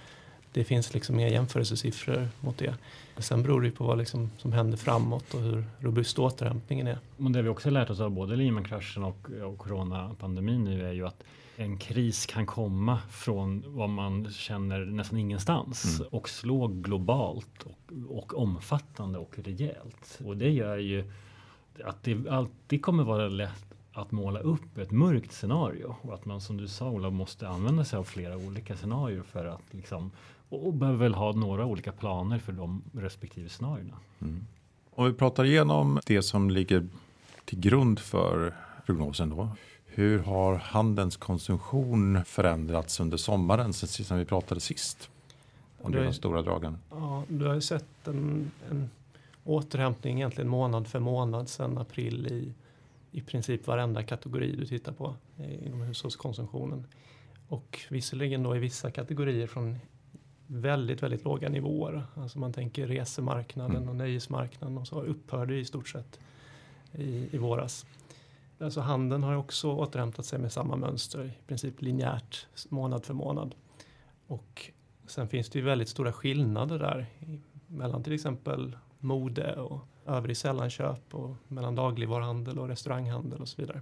Det 0.52 0.64
finns 0.64 0.95
liksom 0.95 1.16
mer 1.16 1.28
jämförelsesiffror 1.28 2.28
mot 2.40 2.59
det. 2.59 2.75
Sen 3.18 3.42
beror 3.42 3.61
det 3.61 3.66
ju 3.66 3.73
på 3.73 3.85
vad 3.85 3.99
liksom 3.99 4.30
som 4.38 4.52
händer 4.52 4.76
framåt 4.76 5.35
och 5.35 5.40
hur 5.40 5.64
robust 5.78 6.18
återhämtningen 6.18 6.87
är. 6.87 6.99
Men 7.16 7.33
det 7.33 7.42
vi 7.42 7.49
också 7.49 7.71
lärt 7.71 7.90
oss 7.90 8.00
av 8.00 8.11
både 8.11 8.37
Lehman-kraschen 8.37 9.04
och, 9.04 9.30
och 9.45 9.59
coronapandemin 9.59 10.64
nu 10.64 10.88
är 10.88 10.92
ju 10.92 11.07
att 11.07 11.25
en 11.60 11.78
kris 11.78 12.26
kan 12.26 12.46
komma 12.46 12.98
från 13.10 13.64
vad 13.66 13.88
man 13.88 14.30
känner 14.30 14.84
nästan 14.84 15.18
ingenstans 15.18 15.98
mm. 15.98 16.08
och 16.12 16.28
slå 16.28 16.66
globalt 16.66 17.62
och, 17.62 17.92
och, 18.08 18.38
omfattande 18.38 19.18
och 19.18 19.38
rejält. 19.38 20.20
Och 20.24 20.36
det 20.36 20.50
gör 20.50 20.76
ju 20.76 21.12
att 21.84 22.02
det 22.02 22.28
alltid 22.30 22.82
kommer 22.82 23.04
vara 23.04 23.28
lätt 23.28 23.64
att 23.92 24.12
måla 24.12 24.40
upp 24.40 24.78
ett 24.78 24.90
mörkt 24.90 25.32
scenario 25.32 25.96
och 26.02 26.14
att 26.14 26.24
man 26.24 26.40
som 26.40 26.56
du 26.56 26.68
sa 26.68 26.90
Ola 26.90 27.10
måste 27.10 27.48
använda 27.48 27.84
sig 27.84 27.98
av 27.98 28.04
flera 28.04 28.36
olika 28.36 28.76
scenarier 28.76 29.22
för 29.22 29.44
att 29.46 29.74
liksom 29.74 30.10
och 30.48 30.74
behöver 30.74 30.98
väl 30.98 31.14
ha 31.14 31.32
några 31.32 31.64
olika 31.66 31.92
planer 31.92 32.38
för 32.38 32.52
de 32.52 32.82
respektive 32.92 33.48
scenarierna. 33.48 33.96
Mm. 34.20 34.46
Om 34.90 35.06
vi 35.06 35.12
pratar 35.12 35.44
igenom 35.44 36.00
det 36.06 36.22
som 36.22 36.50
ligger 36.50 36.86
till 37.44 37.60
grund 37.60 37.98
för 37.98 38.54
prognosen 38.86 39.30
då. 39.30 39.50
Hur 39.88 40.18
har 40.18 40.54
handelns 40.54 41.16
konsumtion 41.16 42.25
förändrats 42.25 43.00
under 43.00 43.16
sommaren 43.16 43.73
sen 43.73 44.18
vi 44.18 44.25
pratade 44.25 44.61
sist? 44.61 45.11
Om 45.83 45.92
det 45.92 46.00
är 46.00 46.04
de 46.04 46.12
stora 46.12 46.42
dragen. 46.42 46.78
Ja, 46.90 47.23
du 47.28 47.47
har 47.47 47.54
ju 47.54 47.61
sett 47.61 48.09
en, 48.09 48.50
en 48.71 48.90
återhämtning 49.45 50.16
egentligen 50.16 50.49
månad 50.49 50.87
för 50.87 51.00
månad 51.00 51.49
sedan 51.49 51.78
april 51.78 52.26
i 52.26 52.52
i 53.12 53.21
princip 53.21 53.66
varenda 53.66 54.02
kategori 54.02 54.57
du 54.57 54.66
tittar 54.66 54.92
på 54.92 55.14
inom 55.64 55.80
hushållskonsumtionen. 55.80 56.87
Och 57.49 57.80
visserligen 57.90 58.42
då 58.42 58.57
i 58.57 58.59
vissa 58.59 58.90
kategorier 58.90 59.47
från 59.47 59.78
väldigt, 60.47 61.02
väldigt 61.02 61.25
låga 61.25 61.49
nivåer. 61.49 62.07
Alltså 62.14 62.38
man 62.38 62.52
tänker 62.52 62.87
resemarknaden 62.87 63.76
mm. 63.76 63.88
och 63.88 63.97
nöjesmarknaden 63.97 64.78
och 64.78 64.87
så 64.87 65.02
upphörde 65.02 65.57
i 65.57 65.64
stort 65.64 65.88
sett 65.88 66.21
i, 66.92 67.28
i 67.30 67.38
våras. 67.38 67.87
Alltså 68.60 68.80
handeln 68.80 69.22
har 69.22 69.36
också 69.36 69.72
återhämtat 69.72 70.26
sig 70.26 70.38
med 70.38 70.52
samma 70.52 70.76
mönster, 70.76 71.24
i 71.24 71.46
princip 71.46 71.82
linjärt 71.82 72.46
månad 72.68 73.04
för 73.04 73.14
månad. 73.14 73.54
Och 74.26 74.70
sen 75.06 75.28
finns 75.28 75.50
det 75.50 75.58
ju 75.58 75.64
väldigt 75.64 75.88
stora 75.88 76.12
skillnader 76.12 76.78
där 76.78 77.06
mellan 77.66 78.02
till 78.02 78.12
exempel 78.12 78.76
mode 78.98 79.54
och 79.54 79.80
övrig 80.06 80.36
sällanköp 80.36 81.14
och 81.14 81.36
mellan 81.48 81.74
dagligvaruhandel 81.74 82.58
och 82.58 82.68
restauranghandel 82.68 83.40
och 83.40 83.48
så 83.48 83.62
vidare. 83.62 83.80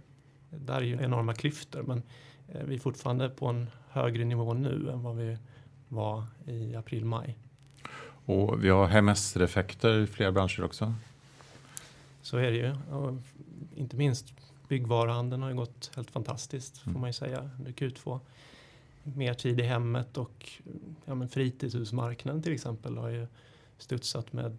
Där 0.50 0.76
är 0.76 0.82
ju 0.82 1.02
enorma 1.02 1.34
klyftor 1.34 1.82
men 1.82 2.02
eh, 2.48 2.64
vi 2.64 2.74
är 2.74 2.78
fortfarande 2.78 3.28
på 3.28 3.46
en 3.46 3.70
högre 3.88 4.24
nivå 4.24 4.54
nu 4.54 4.90
än 4.90 5.02
vad 5.02 5.16
vi 5.16 5.38
var 5.88 6.24
i 6.46 6.74
april-maj. 6.74 7.36
Och 8.26 8.64
vi 8.64 8.68
har 8.68 8.86
hemestereffekter 8.86 9.98
i 9.98 10.06
flera 10.06 10.32
branscher 10.32 10.64
också. 10.64 10.94
Så 12.22 12.36
är 12.36 12.50
det 12.50 12.56
ju. 12.56 12.76
Och 12.90 13.14
inte 13.74 13.96
minst 13.96 14.34
byggvaruhandeln 14.68 15.42
har 15.42 15.50
ju 15.50 15.56
gått 15.56 15.90
helt 15.96 16.10
fantastiskt 16.10 16.78
får 16.78 16.90
mm. 16.90 17.00
man 17.00 17.08
ju 17.08 17.14
säga 17.14 17.50
under 17.58 17.72
Q2. 17.72 18.20
Mer 19.02 19.34
tid 19.34 19.60
i 19.60 19.62
hemmet 19.62 20.16
och 20.16 20.50
ja, 21.04 21.14
men 21.14 21.28
fritidshusmarknaden 21.28 22.42
till 22.42 22.52
exempel 22.52 22.98
har 22.98 23.08
ju 23.08 23.26
studsat 23.78 24.32
med 24.32 24.56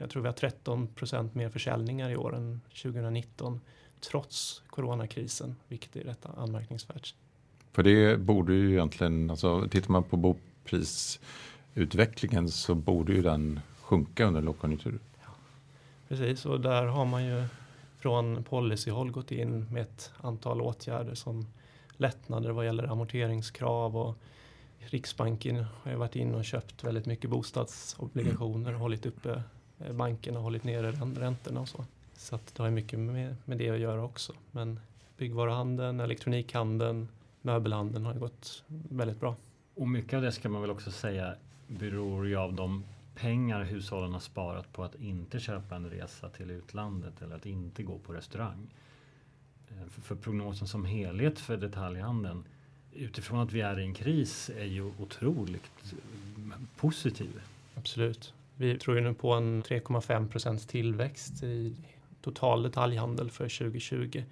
jag 0.00 0.10
tror 0.10 0.22
vi 0.22 0.28
har 0.28 0.34
13 0.34 0.86
procent 0.86 1.34
mer 1.34 1.48
försäljningar 1.48 2.10
i 2.10 2.16
år 2.16 2.36
än 2.36 2.60
2019 2.82 3.60
trots 4.00 4.62
coronakrisen, 4.66 5.56
vilket 5.68 5.96
är 5.96 6.00
rätt 6.00 6.26
anmärkningsvärt. 6.36 7.14
För 7.72 7.82
det 7.82 8.20
borde 8.20 8.54
ju 8.54 8.72
egentligen, 8.72 9.30
alltså 9.30 9.68
tittar 9.68 9.90
man 9.90 10.02
på 10.02 10.16
boprisutvecklingen 10.16 12.48
så 12.48 12.74
borde 12.74 13.12
ju 13.12 13.22
den 13.22 13.60
sjunka 13.80 14.24
under 14.24 14.42
lågkonjunktur. 14.42 14.98
Ja, 15.24 15.30
precis, 16.08 16.46
och 16.46 16.60
där 16.60 16.86
har 16.86 17.04
man 17.04 17.24
ju 17.24 17.44
från 18.02 18.44
policyhåll 18.44 19.10
gått 19.10 19.32
in 19.32 19.66
med 19.72 19.82
ett 19.82 20.12
antal 20.20 20.60
åtgärder 20.60 21.14
som 21.14 21.46
lättnader 21.96 22.50
vad 22.50 22.64
gäller 22.64 22.84
amorteringskrav 22.84 23.96
och 23.96 24.16
Riksbanken 24.78 25.64
har 25.82 25.90
ju 25.90 25.96
varit 25.96 26.16
in 26.16 26.34
och 26.34 26.44
köpt 26.44 26.84
väldigt 26.84 27.06
mycket 27.06 27.30
bostadsobligationer 27.30 28.74
och 28.74 28.80
hållit 28.80 29.06
uppe 29.06 29.42
eh, 29.78 29.92
bankerna 29.92 30.38
och 30.38 30.44
hållit 30.44 30.64
nere 30.64 30.92
räntorna 31.20 31.60
och 31.60 31.68
så. 31.68 31.84
Så 32.16 32.34
att 32.34 32.54
det 32.54 32.62
har 32.62 32.70
mycket 32.70 32.98
med, 32.98 33.36
med 33.44 33.58
det 33.58 33.70
att 33.70 33.78
göra 33.78 34.04
också. 34.04 34.32
Men 34.50 34.80
byggvaruhandeln, 35.16 36.00
elektronikhandeln, 36.00 37.08
möbelhandeln 37.42 38.06
har 38.06 38.14
gått 38.14 38.64
väldigt 38.88 39.20
bra. 39.20 39.36
Och 39.74 39.88
mycket 39.88 40.14
av 40.14 40.22
det 40.22 40.32
ska 40.32 40.48
man 40.48 40.60
väl 40.60 40.70
också 40.70 40.90
säga 40.90 41.34
beror 41.66 42.26
ju 42.26 42.36
av 42.36 42.52
de 42.52 42.84
pengar 43.14 43.64
hushållen 43.64 44.12
har 44.12 44.20
sparat 44.20 44.72
på 44.72 44.84
att 44.84 44.94
inte 44.94 45.40
köpa 45.40 45.76
en 45.76 45.90
resa 45.90 46.28
till 46.28 46.50
utlandet 46.50 47.22
eller 47.22 47.36
att 47.36 47.46
inte 47.46 47.82
gå 47.82 47.98
på 47.98 48.12
restaurang. 48.12 48.74
Eh, 49.68 49.88
för, 49.90 50.00
för 50.00 50.14
prognosen 50.14 50.68
som 50.68 50.84
helhet 50.84 51.38
för 51.38 51.56
detaljhandeln 51.56 52.44
utifrån 52.92 53.38
att 53.38 53.52
vi 53.52 53.60
är 53.60 53.80
i 53.80 53.82
en 53.82 53.94
kris 53.94 54.50
är 54.56 54.64
ju 54.64 54.92
otroligt 54.98 55.70
eh, 55.84 56.58
positiv. 56.76 57.40
Absolut. 57.74 58.34
Vi 58.56 58.78
tror 58.78 58.96
ju 58.96 59.02
nu 59.02 59.14
på 59.14 59.32
en 59.32 59.62
3,5 59.62 60.28
procents 60.28 60.66
tillväxt 60.66 61.42
i 61.42 61.76
total 62.22 62.62
detaljhandel 62.62 63.30
för 63.30 63.44
2020. 63.44 64.22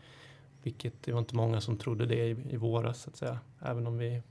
Vilket 0.62 1.02
det 1.02 1.12
var 1.12 1.18
inte 1.18 1.37
många 1.37 1.60
som 1.60 1.76
trodde 1.76 2.06
det 2.06 2.26
i, 2.26 2.37
i 2.50 2.56
våras 2.56 3.02
så 3.02 3.10
att 3.10 3.16
säga. 3.16 3.38
Även 3.60 3.87
om 3.87 3.99
vi 3.99 4.22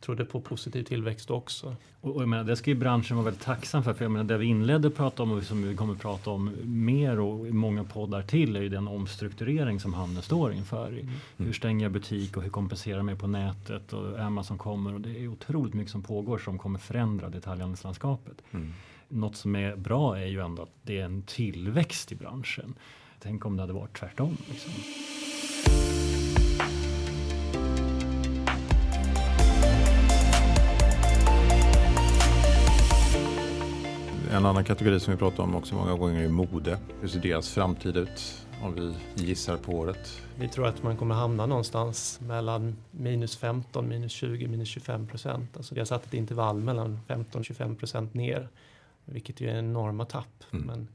trodde 0.00 0.24
på 0.24 0.40
positiv 0.40 0.82
tillväxt 0.82 1.30
också. 1.30 1.76
Och, 2.00 2.16
och 2.16 2.22
jag 2.22 2.28
menar, 2.28 2.44
det 2.44 2.56
ska 2.56 2.70
ju 2.70 2.76
branschen 2.76 3.16
vara 3.16 3.24
väldigt 3.24 3.42
tacksam 3.42 3.84
för. 3.84 3.94
För 3.94 4.04
jag 4.04 4.12
menar, 4.12 4.24
det 4.24 4.38
vi 4.38 4.46
inledde 4.46 4.90
prata 4.90 5.22
om 5.22 5.32
och 5.32 5.42
som 5.42 5.68
vi 5.68 5.76
kommer 5.76 5.94
prata 5.94 6.30
om 6.30 6.50
mer 6.64 7.20
och 7.20 7.46
i 7.46 7.52
många 7.52 7.84
poddar 7.84 8.22
till 8.22 8.56
är 8.56 8.60
ju 8.60 8.68
den 8.68 8.88
omstrukturering 8.88 9.80
som 9.80 9.94
handeln 9.94 10.22
står 10.22 10.52
inför. 10.52 10.88
Mm. 10.88 11.08
Hur 11.36 11.52
stänger 11.52 11.84
jag 11.84 11.92
butik 11.92 12.36
och 12.36 12.42
hur 12.42 12.50
kompenserar 12.50 12.96
jag 12.96 13.04
mig 13.04 13.16
på 13.16 13.26
nätet 13.26 13.92
och 13.92 14.18
Amazon 14.18 14.58
kommer 14.58 14.94
och 14.94 15.00
det 15.00 15.18
är 15.18 15.28
otroligt 15.28 15.74
mycket 15.74 15.92
som 15.92 16.02
pågår 16.02 16.38
som 16.38 16.58
kommer 16.58 16.78
förändra 16.78 17.28
detaljhandelslandskapet. 17.28 18.42
Mm. 18.50 18.72
Något 19.08 19.36
som 19.36 19.56
är 19.56 19.76
bra 19.76 20.18
är 20.18 20.26
ju 20.26 20.40
ändå 20.40 20.62
att 20.62 20.74
det 20.82 21.00
är 21.00 21.04
en 21.04 21.22
tillväxt 21.22 22.12
i 22.12 22.14
branschen. 22.14 22.74
Tänk 23.22 23.46
om 23.46 23.56
det 23.56 23.62
hade 23.62 23.72
varit 23.72 23.98
tvärtom. 23.98 24.36
Liksom. 24.48 24.72
En 34.30 34.46
annan 34.46 34.64
kategori 34.64 35.00
som 35.00 35.12
vi 35.12 35.18
pratar 35.18 35.42
om 35.42 35.54
också 35.54 35.74
många 35.74 35.94
gånger 35.94 36.24
är 36.24 36.28
mode. 36.28 36.78
Hur 37.00 37.08
ser 37.08 37.20
deras 37.20 37.50
framtid 37.50 37.96
ut 37.96 38.46
om 38.62 38.74
vi 38.74 38.94
gissar 39.24 39.56
på 39.56 39.72
året? 39.72 40.22
Vi 40.38 40.48
tror 40.48 40.66
att 40.66 40.82
man 40.82 40.96
kommer 40.96 41.14
hamna 41.14 41.46
någonstans 41.46 42.20
mellan 42.20 42.76
minus 42.90 43.36
15, 43.36 43.88
minus 43.88 44.12
20, 44.12 44.48
minus 44.48 44.68
25 44.68 45.06
procent. 45.06 45.56
Alltså 45.56 45.74
vi 45.74 45.80
har 45.80 45.84
satt 45.84 46.06
ett 46.06 46.14
intervall 46.14 46.60
mellan 46.60 47.00
15 47.06 47.38
och 47.38 47.44
25 47.44 47.76
procent 47.76 48.14
ner, 48.14 48.48
vilket 49.04 49.40
ju 49.40 49.50
är 49.50 49.58
enorma 49.58 50.04
tapp. 50.04 50.44
Mm. 50.52 50.66
Men 50.66 50.88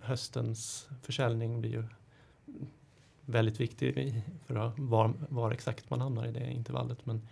höstens 0.00 0.88
försäljning 1.02 1.60
blir 1.60 1.70
ju 1.70 1.84
väldigt 3.20 3.60
viktig 3.60 4.22
för 4.46 4.72
var, 4.76 5.12
var 5.28 5.50
exakt 5.50 5.90
man 5.90 6.00
hamnar 6.00 6.26
i 6.26 6.32
det 6.32 6.50
intervallet. 6.50 7.06
Men 7.06 7.28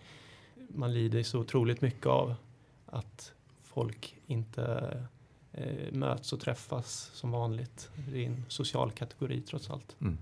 man 0.69 0.95
lider 0.95 1.23
så 1.23 1.39
otroligt 1.39 1.81
mycket 1.81 2.07
av 2.07 2.35
att 2.87 3.33
folk 3.63 4.17
inte 4.27 4.93
eh, 5.53 5.93
möts 5.93 6.33
och 6.33 6.41
träffas 6.41 7.11
som 7.15 7.31
vanligt. 7.31 7.91
Det 8.13 8.25
är 8.25 8.27
en 8.27 8.45
social 8.49 8.91
kategori 8.91 9.41
trots 9.41 9.71
allt. 9.71 9.97
Mm. 10.01 10.19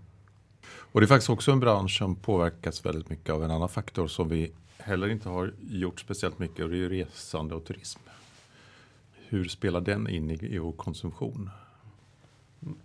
Och 0.70 1.00
det 1.00 1.04
är 1.04 1.08
faktiskt 1.08 1.30
också 1.30 1.52
en 1.52 1.60
bransch 1.60 1.99
som 1.99 2.16
påverkas 2.16 2.87
väldigt 2.87 3.10
mycket 3.10 3.30
av 3.30 3.44
en 3.44 3.50
annan 3.50 3.68
faktor 3.68 4.08
som 4.08 4.28
vi 4.28 4.52
heller 4.78 5.08
inte 5.08 5.28
har 5.28 5.54
gjort 5.70 6.00
speciellt 6.00 6.38
mycket 6.38 6.64
och 6.64 6.70
det 6.70 6.84
är 6.84 6.88
resande 6.88 7.54
och 7.54 7.64
turism. 7.64 8.00
Hur 9.28 9.49
spelar 9.49 9.80
den 9.80 10.08
in 10.08 10.30
i, 10.30 10.54
i 10.54 10.58
vår 10.58 10.72
konsumtion? 10.72 11.50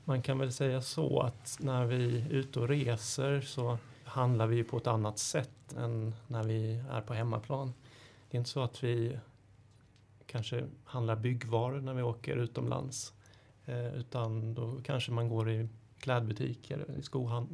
Man 0.03 0.21
kan 0.21 0.39
väl 0.39 0.53
säga 0.53 0.81
så 0.81 1.21
att 1.21 1.57
när 1.59 1.85
vi 1.85 2.19
är 2.19 2.29
ute 2.29 2.59
och 2.59 2.67
reser 2.67 3.41
så 3.41 3.77
handlar 4.03 4.47
vi 4.47 4.63
på 4.63 4.77
ett 4.77 4.87
annat 4.87 5.19
sätt 5.19 5.73
än 5.77 6.15
när 6.27 6.43
vi 6.43 6.83
är 6.91 7.01
på 7.01 7.13
hemmaplan. 7.13 7.73
Det 8.29 8.37
är 8.37 8.39
inte 8.39 8.49
så 8.49 8.63
att 8.63 8.83
vi 8.83 9.19
kanske 10.35 10.63
handlar 10.83 11.15
byggvaror 11.15 11.81
när 11.81 11.93
vi 11.93 12.03
åker 12.03 12.37
utomlands. 12.37 13.13
Eh, 13.65 13.95
utan 13.95 14.53
då 14.53 14.81
kanske 14.83 15.11
man 15.11 15.29
går 15.29 15.49
i 15.49 15.67
klädbutiker, 15.99 16.85
i 16.99 17.03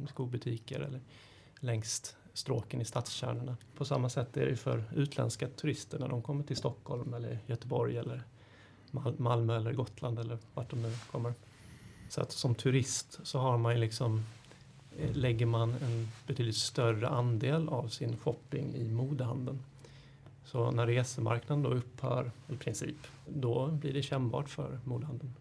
skobutiker 0.08 0.80
eller 0.80 1.00
längs 1.60 2.16
stråken 2.32 2.80
i 2.80 2.84
stadskärnorna. 2.84 3.56
På 3.76 3.84
samma 3.84 4.08
sätt 4.08 4.36
är 4.36 4.46
det 4.46 4.56
för 4.56 4.84
utländska 4.96 5.48
turister 5.48 5.98
när 5.98 6.08
de 6.08 6.22
kommer 6.22 6.44
till 6.44 6.56
Stockholm 6.56 7.14
eller 7.14 7.38
Göteborg 7.46 7.96
eller 7.96 8.22
Malmö 9.16 9.56
eller 9.56 9.72
Gotland 9.72 10.18
eller 10.18 10.38
vart 10.54 10.70
de 10.70 10.82
nu 10.82 10.92
kommer. 11.10 11.34
Så 12.08 12.20
att 12.20 12.32
som 12.32 12.54
turist 12.54 13.20
så 13.22 13.38
har 13.38 13.58
man 13.58 13.74
ju 13.74 13.80
liksom 13.80 14.24
eh, 14.98 15.16
lägger 15.16 15.46
man 15.46 15.70
en 15.70 16.08
betydligt 16.26 16.56
större 16.56 17.08
andel 17.08 17.68
av 17.68 17.88
sin 17.88 18.16
shopping 18.16 18.74
i 18.74 18.88
modehandeln. 18.88 19.58
Så 20.44 20.70
när 20.70 20.86
resemarknaden 20.86 21.62
då 21.62 21.70
upphör 21.70 22.30
i 22.48 22.56
princip, 22.56 22.96
då 23.28 23.66
blir 23.66 23.92
det 23.92 24.02
kännbart 24.02 24.48
för 24.48 24.78
modehandeln. 24.84 25.32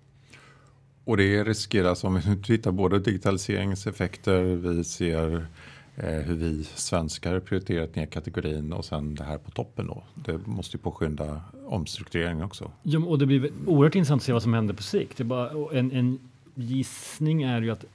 Och 1.05 1.17
det 1.17 1.43
riskeras 1.43 2.03
om 2.03 2.15
vi 2.15 2.41
tittar 2.43 2.71
både 2.71 2.99
digitaliseringseffekter, 2.99 4.43
vi 4.43 4.83
ser 4.83 5.47
eh, 5.95 6.09
hur 6.09 6.35
vi 6.35 6.63
svenskar 6.63 7.39
prioriterat 7.39 7.95
ner 7.95 8.05
kategorin 8.05 8.73
och 8.73 8.85
sen 8.85 9.15
det 9.15 9.23
här 9.23 9.37
på 9.37 9.51
toppen 9.51 9.87
då. 9.87 10.03
Det 10.15 10.47
måste 10.47 10.77
ju 10.77 10.83
påskynda 10.83 11.41
omstruktureringen 11.65 12.43
också. 12.43 12.71
Ja, 12.83 12.99
och 12.99 13.19
det 13.19 13.25
blir 13.25 13.51
oerhört 13.65 13.95
intressant 13.95 14.21
att 14.21 14.25
se 14.25 14.33
vad 14.33 14.43
som 14.43 14.53
händer 14.53 14.73
på 14.73 14.83
sikt. 14.83 15.17
Det 15.17 15.23
är 15.23 15.25
bara 15.25 15.77
en, 15.79 15.91
en 15.91 16.19
gissning 16.55 17.43
är 17.43 17.61
ju 17.61 17.71
att 17.71 17.85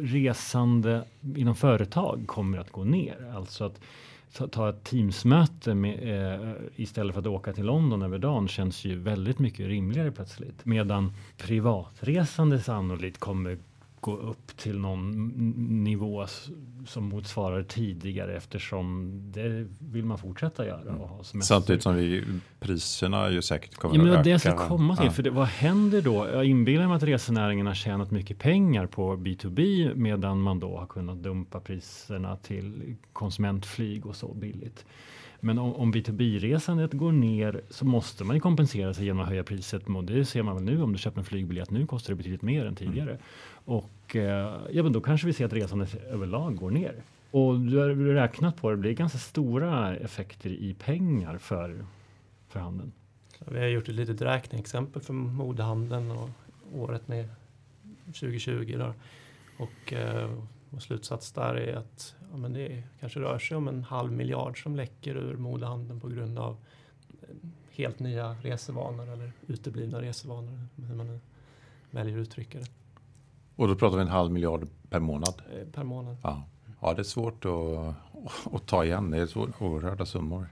resande 0.00 1.04
inom 1.36 1.56
företag 1.56 2.24
kommer 2.26 2.58
att 2.58 2.72
gå 2.72 2.84
ner. 2.84 3.32
Alltså 3.36 3.64
att 3.64 3.80
ta 4.50 4.68
ett 4.68 4.84
Teamsmöte 4.84 5.74
med, 5.74 6.34
eh, 6.34 6.52
istället 6.76 7.14
för 7.14 7.20
att 7.20 7.26
åka 7.26 7.52
till 7.52 7.64
London 7.64 8.02
över 8.02 8.18
dagen 8.18 8.48
känns 8.48 8.84
ju 8.84 8.98
väldigt 8.98 9.38
mycket 9.38 9.66
rimligare 9.66 10.10
plötsligt. 10.10 10.64
Medan 10.64 11.12
privatresande 11.36 12.60
sannolikt 12.60 13.18
kommer 13.18 13.58
gå 14.00 14.16
upp 14.16 14.56
till 14.56 14.78
någon 14.78 15.28
nivå 15.84 16.26
som 16.86 17.04
motsvarar 17.04 17.62
tidigare 17.62 18.36
eftersom 18.36 19.12
det 19.32 19.66
vill 19.78 20.04
man 20.04 20.18
fortsätta 20.18 20.66
göra. 20.66 20.96
Och 20.96 21.08
ha 21.08 21.24
Samtidigt 21.24 21.82
som 21.82 21.94
vi, 21.96 22.24
priserna 22.60 23.30
ju 23.30 23.42
säkert 23.42 23.74
kommer 23.74 23.96
ja, 23.96 24.02
men 24.02 24.12
att 24.12 24.18
öka. 24.18 24.30
Det 24.30 24.38
ska 24.38 24.68
komma 24.68 24.96
till. 24.96 25.06
Ja. 25.06 25.10
För 25.10 25.22
det, 25.22 25.30
vad 25.30 25.46
händer 25.46 26.02
då? 26.02 26.28
Jag 26.32 26.44
inbillar 26.44 26.86
mig 26.86 26.96
att 26.96 27.02
resenäringen 27.02 27.66
har 27.66 27.74
tjänat 27.74 28.10
mycket 28.10 28.38
pengar 28.38 28.86
på 28.86 29.16
B2B 29.16 29.92
medan 29.94 30.40
man 30.40 30.60
då 30.60 30.78
har 30.78 30.86
kunnat 30.86 31.22
dumpa 31.22 31.60
priserna 31.60 32.36
till 32.36 32.96
konsumentflyg 33.12 34.06
och 34.06 34.16
så 34.16 34.34
billigt. 34.34 34.84
Men 35.40 35.58
om, 35.58 35.74
om 35.74 35.94
B2B-resandet 35.94 36.92
går 36.92 37.12
ner 37.12 37.60
så 37.70 37.84
måste 37.84 38.24
man 38.24 38.36
ju 38.36 38.40
kompensera 38.40 38.94
sig 38.94 39.04
genom 39.04 39.20
att 39.20 39.28
höja 39.28 39.44
priset. 39.44 39.88
Och 39.88 40.04
det 40.04 40.24
ser 40.24 40.42
man 40.42 40.54
väl 40.54 40.64
nu 40.64 40.82
om 40.82 40.92
du 40.92 40.98
köper 40.98 41.18
en 41.18 41.24
flygbiljett 41.24 41.70
nu 41.70 41.86
kostar 41.86 42.12
det 42.12 42.16
betydligt 42.16 42.42
mer 42.42 42.66
än 42.66 42.74
tidigare. 42.74 43.10
Mm. 43.10 43.22
Och 43.64 44.16
eh, 44.16 44.60
ja, 44.70 44.82
men 44.82 44.92
då 44.92 45.00
kanske 45.00 45.26
vi 45.26 45.32
ser 45.32 45.44
att 45.44 45.52
resandet 45.52 45.94
överlag 45.94 46.56
går 46.56 46.70
ner. 46.70 47.02
Och 47.30 47.60
du 47.60 47.78
har 47.78 47.88
räknat 47.88 48.56
på 48.56 48.70
det, 48.70 48.76
det 48.76 48.80
blir 48.80 48.92
ganska 48.92 49.18
stora 49.18 49.96
effekter 49.96 50.50
i 50.50 50.74
pengar 50.74 51.38
för, 51.38 51.84
för 52.48 52.60
handeln. 52.60 52.92
Vi 53.46 53.58
har 53.58 53.66
gjort 53.66 53.88
ett 53.88 53.94
litet 53.94 54.22
räkneexempel 54.22 55.02
för 55.02 55.12
modehandeln 55.12 56.10
och 56.10 56.30
året 56.74 57.08
med 57.08 57.28
2020. 58.04 58.74
Då. 58.78 58.94
Och 59.58 59.92
eh, 59.92 60.30
vår 60.70 60.78
slutsats 60.78 61.32
där 61.32 61.54
är 61.54 61.76
att 61.76 62.14
ja, 62.30 62.36
men 62.36 62.52
det 62.52 62.82
kanske 63.00 63.20
rör 63.20 63.38
sig 63.38 63.56
om 63.56 63.68
en 63.68 63.84
halv 63.84 64.12
miljard 64.12 64.62
som 64.62 64.76
läcker 64.76 65.16
ur 65.16 65.36
modehandeln 65.36 66.00
på 66.00 66.08
grund 66.08 66.38
av 66.38 66.56
eh, 67.22 67.28
helt 67.70 67.98
nya 67.98 68.36
resevanor 68.42 69.08
eller 69.08 69.32
uteblivna 69.46 70.02
resevanor, 70.02 70.66
hur 70.76 70.94
man 70.94 71.06
nu 71.06 71.20
väljer 71.90 72.18
att 72.18 72.22
uttrycka 72.22 72.58
det. 72.58 72.66
Och 73.56 73.68
då 73.68 73.74
pratar 73.74 73.96
vi 73.96 74.02
en 74.02 74.08
halv 74.08 74.32
miljard 74.32 74.68
per 74.90 75.00
månad? 75.00 75.42
Eh, 75.52 75.68
per 75.68 75.84
månad. 75.84 76.16
Ja, 76.22 76.44
ja 76.80 76.94
det 76.94 77.00
är 77.00 77.04
svårt 77.04 77.44
att, 77.44 77.94
att 78.54 78.66
ta 78.66 78.84
igen. 78.84 79.10
Det 79.10 79.18
är 79.18 79.26
så 79.26 79.48
oerhörda 79.58 80.06
summor. 80.06 80.48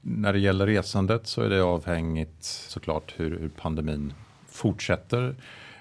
När 0.00 0.32
det 0.32 0.38
gäller 0.38 0.66
resandet 0.66 1.26
så 1.26 1.42
är 1.42 1.50
det 1.50 1.62
avhängigt 1.62 2.44
såklart 2.44 3.14
hur, 3.16 3.38
hur 3.38 3.48
pandemin 3.48 4.12
fortsätter. 4.48 5.36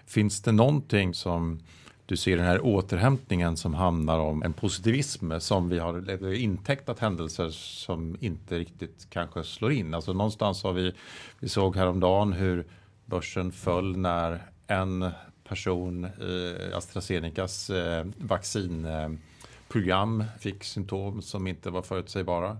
Finns 0.05 0.41
det 0.41 0.51
någonting 0.51 1.13
som 1.13 1.59
du 2.05 2.17
ser 2.17 2.37
den 2.37 2.45
här 2.45 2.65
återhämtningen 2.65 3.57
som 3.57 3.73
handlar 3.73 4.19
om 4.19 4.43
en 4.43 4.53
positivism 4.53 5.39
som 5.39 5.69
vi 5.69 5.79
har 5.79 6.33
intäktat 6.33 6.99
händelser 6.99 7.49
som 7.49 8.17
inte 8.19 8.59
riktigt 8.59 9.07
kanske 9.09 9.43
slår 9.43 9.71
in. 9.71 9.93
Alltså 9.93 10.13
någonstans 10.13 10.63
har 10.63 10.73
vi, 10.73 10.93
vi 11.39 11.49
såg 11.49 11.75
häromdagen 11.75 12.33
hur 12.33 12.65
börsen 13.05 13.51
föll 13.51 13.97
när 13.97 14.41
en 14.67 15.11
person 15.43 16.05
i 16.05 16.55
AstraZenecas 16.73 17.69
eh, 17.69 18.05
vaccinprogram 18.17 20.23
fick 20.39 20.63
symptom 20.63 21.21
som 21.21 21.47
inte 21.47 21.69
var 21.69 21.81
förutsägbara. 21.81 22.57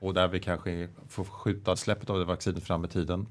Och 0.00 0.14
där 0.14 0.28
vi 0.28 0.40
kanske 0.40 0.88
får 1.08 1.24
skjuta 1.24 1.76
släppet 1.76 2.10
av 2.10 2.18
det 2.18 2.24
vaccinet 2.24 2.64
fram 2.64 2.84
i 2.84 2.88
tiden 2.88 3.26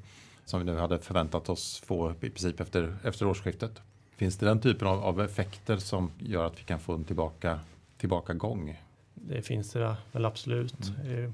som 0.46 0.60
vi 0.60 0.66
nu 0.66 0.78
hade 0.78 1.00
förväntat 1.00 1.50
oss 1.50 1.84
få 1.86 2.12
i 2.12 2.30
princip 2.30 2.60
efter, 2.60 2.98
efter 3.04 3.28
årsskiftet. 3.28 3.82
Finns 4.16 4.38
det 4.38 4.46
den 4.46 4.60
typen 4.60 4.88
av, 4.88 5.04
av 5.04 5.22
effekter 5.22 5.78
som 5.78 6.12
gör 6.20 6.46
att 6.46 6.60
vi 6.60 6.64
kan 6.64 6.80
få 6.80 6.94
en 6.94 7.04
tillbaka, 7.04 7.60
tillbaka 7.98 8.34
gång? 8.34 8.82
Det 9.14 9.42
finns 9.42 9.72
det 9.72 9.96
väl 10.12 10.26
absolut. 10.26 10.92
Mm. 11.04 11.24
Eh, 11.24 11.32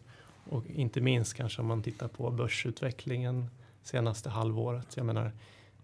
och 0.50 0.68
inte 0.68 1.02
minst 1.02 1.34
kanske 1.34 1.62
om 1.62 1.68
man 1.68 1.84
tittar 1.84 2.08
på 2.08 2.32
börsutvecklingen 2.32 3.48
senaste 3.84 4.30
halvåret. 4.30 4.98
Jag 4.98 5.06
menar, 5.06 5.32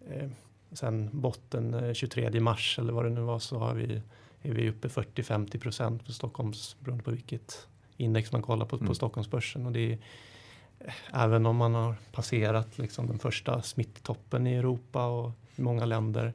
eh, 0.10 0.30
sen 0.72 1.10
botten 1.14 1.96
23 1.96 2.26
eh, 2.26 2.42
mars 2.42 2.80
eller 2.80 2.94
vad 2.94 3.06
det 3.06 3.10
nu 3.10 3.22
var 3.22 3.40
så 3.40 3.58
har 3.58 3.74
vi, 3.74 4.02
är 4.42 4.52
vi 4.52 4.70
uppe 4.70 4.88
40-50 4.88 5.60
procent 5.60 6.06
på 6.06 6.12
Stockholms, 6.12 6.76
beroende 6.80 7.04
på 7.04 7.12
vilket 7.12 7.68
index 7.98 8.32
man 8.32 8.42
kollar 8.42 8.66
på, 8.66 8.76
mm. 8.76 8.88
på 8.88 8.96
Stockholmsbörsen. 8.96 9.66
Och 9.66 9.72
det 9.72 9.94
är, 9.94 10.00
även 11.14 11.46
om 11.46 11.56
man 11.56 11.74
har 11.74 11.96
passerat 12.12 12.78
liksom 12.78 13.08
den 13.08 13.20
första 13.20 13.62
smitttoppen 13.62 14.48
i 14.48 14.54
Europa 14.56 15.06
och 15.06 15.32
i 15.56 15.62
många 15.62 15.86
länder 15.86 16.34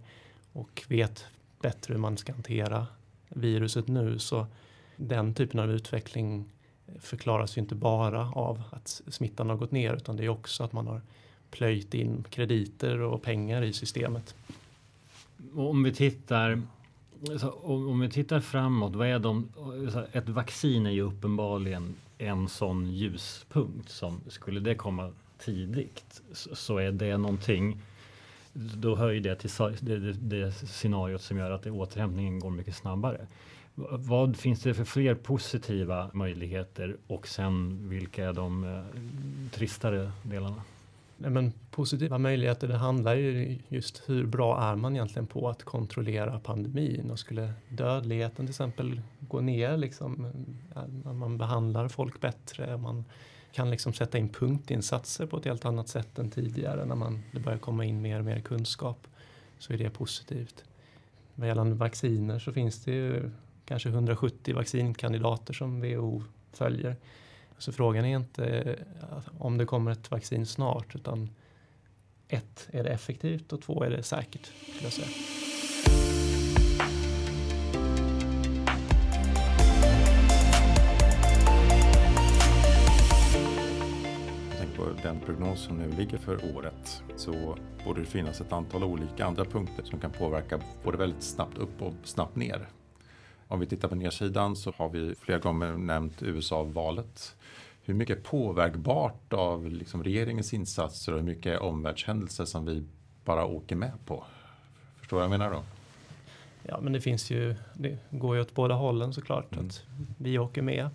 och 0.53 0.85
vet 0.89 1.25
bättre 1.61 1.95
hur 1.95 2.01
man 2.01 2.17
ska 2.17 2.33
hantera 2.33 2.87
viruset 3.29 3.89
nu 3.89 4.19
så 4.19 4.47
den 4.97 5.35
typen 5.35 5.61
av 5.61 5.71
utveckling 5.71 6.45
förklaras 7.01 7.57
ju 7.57 7.61
inte 7.61 7.75
bara 7.75 8.31
av 8.31 8.63
att 8.71 9.03
smittan 9.09 9.49
har 9.49 9.57
gått 9.57 9.73
ner 9.73 9.95
utan 9.95 10.17
det 10.17 10.25
är 10.25 10.29
också 10.29 10.65
att 10.65 10.73
man 10.73 10.87
har 10.87 11.01
plöjt 11.51 11.95
in 11.95 12.25
krediter 12.31 13.01
och 13.01 13.23
pengar 13.23 13.63
i 13.63 13.73
systemet. 13.73 14.35
Om 15.55 15.83
vi 15.83 15.95
tittar 15.95 16.63
om 17.63 18.01
vi 18.01 18.11
tittar 18.11 18.41
framåt, 18.41 18.95
vad 18.95 19.09
är 19.09 19.19
de, 19.19 19.49
ett 20.13 20.29
vaccin 20.29 20.87
är 20.87 20.91
ju 20.91 21.03
uppenbarligen 21.03 21.95
en 22.19 22.49
sån 22.49 22.91
ljuspunkt 22.93 23.91
som 23.91 24.21
skulle 24.29 24.61
det 24.61 24.75
komma 24.75 25.13
tidigt 25.39 26.23
så 26.33 26.79
är 26.79 26.93
det 26.93 27.17
någonting 27.17 27.81
då 28.55 28.97
hör 28.97 29.11
ju 29.11 29.21
det 29.21 29.35
till 29.35 29.51
det, 29.81 29.99
det, 29.99 30.13
det 30.13 30.53
scenariot 30.53 31.23
som 31.23 31.39
gör 31.39 31.51
att 31.51 31.67
återhämtningen 31.67 32.41
går 32.41 32.51
mycket 32.51 32.77
snabbare. 32.77 33.27
Vad 33.91 34.37
finns 34.37 34.63
det 34.63 34.75
för 34.75 34.85
fler 34.85 35.15
positiva 35.15 36.11
möjligheter 36.15 36.97
och 37.07 37.29
sen 37.29 37.79
vilka 37.89 38.25
är 38.25 38.33
de 38.33 38.65
eh, 38.65 39.01
tristare 39.51 40.13
delarna? 40.23 40.63
Nej, 41.17 41.31
men 41.31 41.53
positiva 41.71 42.19
möjligheter, 42.19 42.69
det 42.69 42.77
handlar 42.77 43.15
ju 43.15 43.59
just 43.69 44.03
hur 44.07 44.27
bra 44.27 44.63
är 44.63 44.77
man 44.77 44.97
egentligen 44.97 45.27
på 45.27 45.49
att 45.49 45.63
kontrollera 45.63 46.41
pandemin 46.41 47.11
och 47.11 47.19
skulle 47.19 47.53
dödligheten 47.69 48.47
till 48.47 48.53
exempel 48.53 49.01
gå 49.21 49.41
ner, 49.41 49.77
liksom, 49.77 50.27
eh, 50.77 51.13
man 51.13 51.39
behandlar 51.39 51.89
folk 51.89 52.21
bättre, 52.21 52.77
man 52.77 53.05
kan 53.53 53.71
liksom 53.71 53.93
sätta 53.93 54.19
in 54.19 54.29
punktinsatser 54.29 55.27
på 55.27 55.37
ett 55.37 55.45
helt 55.45 55.65
annat 55.65 55.89
sätt 55.89 56.19
än 56.19 56.31
tidigare 56.31 56.85
när 56.85 56.95
man, 56.95 57.23
det 57.33 57.41
börjar 57.41 57.59
komma 57.59 57.85
in 57.85 58.03
mer 58.03 58.19
och 58.19 58.25
mer 58.25 58.41
kunskap 58.41 59.07
så 59.59 59.73
är 59.73 59.79
det 59.79 59.91
positivt. 59.91 60.65
Vad 61.35 61.49
gällande 61.49 61.75
vacciner 61.75 62.39
så 62.39 62.53
finns 62.53 62.85
det 62.85 62.93
ju 62.93 63.31
kanske 63.65 63.89
170 63.89 64.55
vaccinkandidater 64.55 65.55
som 65.55 65.81
WHO 65.81 66.23
följer. 66.53 66.97
Så 67.59 67.73
frågan 67.73 68.05
är 68.05 68.17
inte 68.17 68.47
eh, 68.47 69.19
om 69.39 69.59
det 69.59 69.67
kommer 69.67 69.91
ett 69.91 70.11
vaccin 70.11 70.47
snart 70.47 70.95
utan 70.95 71.31
ett, 72.29 72.69
är 72.73 72.85
det 72.85 72.91
effektivt 72.91 73.53
och 73.53 73.63
två, 73.63 73.85
är 73.85 73.91
det 73.91 74.03
säkert? 74.03 74.47
Skulle 74.47 74.83
jag 74.83 74.93
säga. 74.93 75.52
Den 85.03 85.21
prognos 85.21 85.61
som 85.61 85.77
nu 85.77 85.91
ligger 85.91 86.19
för 86.19 86.57
året 86.57 87.03
så 87.17 87.57
borde 87.85 88.01
det 88.01 88.07
finnas 88.07 88.41
ett 88.41 88.53
antal 88.53 88.85
olika 88.85 89.27
andra 89.27 89.45
punkter 89.45 89.85
som 89.85 90.01
kan 90.01 90.11
påverka 90.11 90.61
både 90.85 90.99
väldigt 90.99 91.23
snabbt 91.23 91.59
upp 91.59 91.83
och 91.83 91.95
snabbt 92.05 92.37
ner. 92.37 92.69
Om 93.49 93.61
vi 93.61 93.67
tittar 93.67 93.89
på 93.89 93.95
nedsidan 93.95 94.57
så 94.57 94.73
har 94.77 94.89
vi 94.89 95.15
flera 95.15 95.39
gånger 95.39 95.73
nämnt 95.73 96.23
USA-valet. 96.23 97.37
Hur 97.83 97.95
mycket 97.95 98.25
påverkbart 98.25 99.33
av 99.33 99.71
liksom 99.71 100.05
regeringens 100.05 100.55
insatser 100.55 101.13
och 101.13 101.19
hur 101.19 101.27
mycket 101.27 101.47
är 101.47 101.63
omvärldshändelser 101.63 102.45
som 102.45 102.67
vi 102.67 102.85
bara 103.25 103.45
åker 103.45 103.77
med 103.77 103.93
på? 104.07 104.25
Förstår 105.01 105.17
du 105.17 105.19
vad 105.19 105.25
jag 105.25 105.39
menar 105.39 105.51
då? 105.51 105.63
Ja, 106.63 106.81
men 106.81 106.93
det 106.93 107.01
finns 107.01 107.31
ju, 107.31 107.55
det 107.75 107.99
går 108.11 108.37
ju 108.37 108.43
åt 108.43 108.55
båda 108.55 108.75
hållen 108.75 109.15
såklart. 109.15 109.53
Mm. 109.53 109.67
Att 109.67 109.85
vi 110.19 110.39
åker 110.39 110.63
med, 110.63 110.91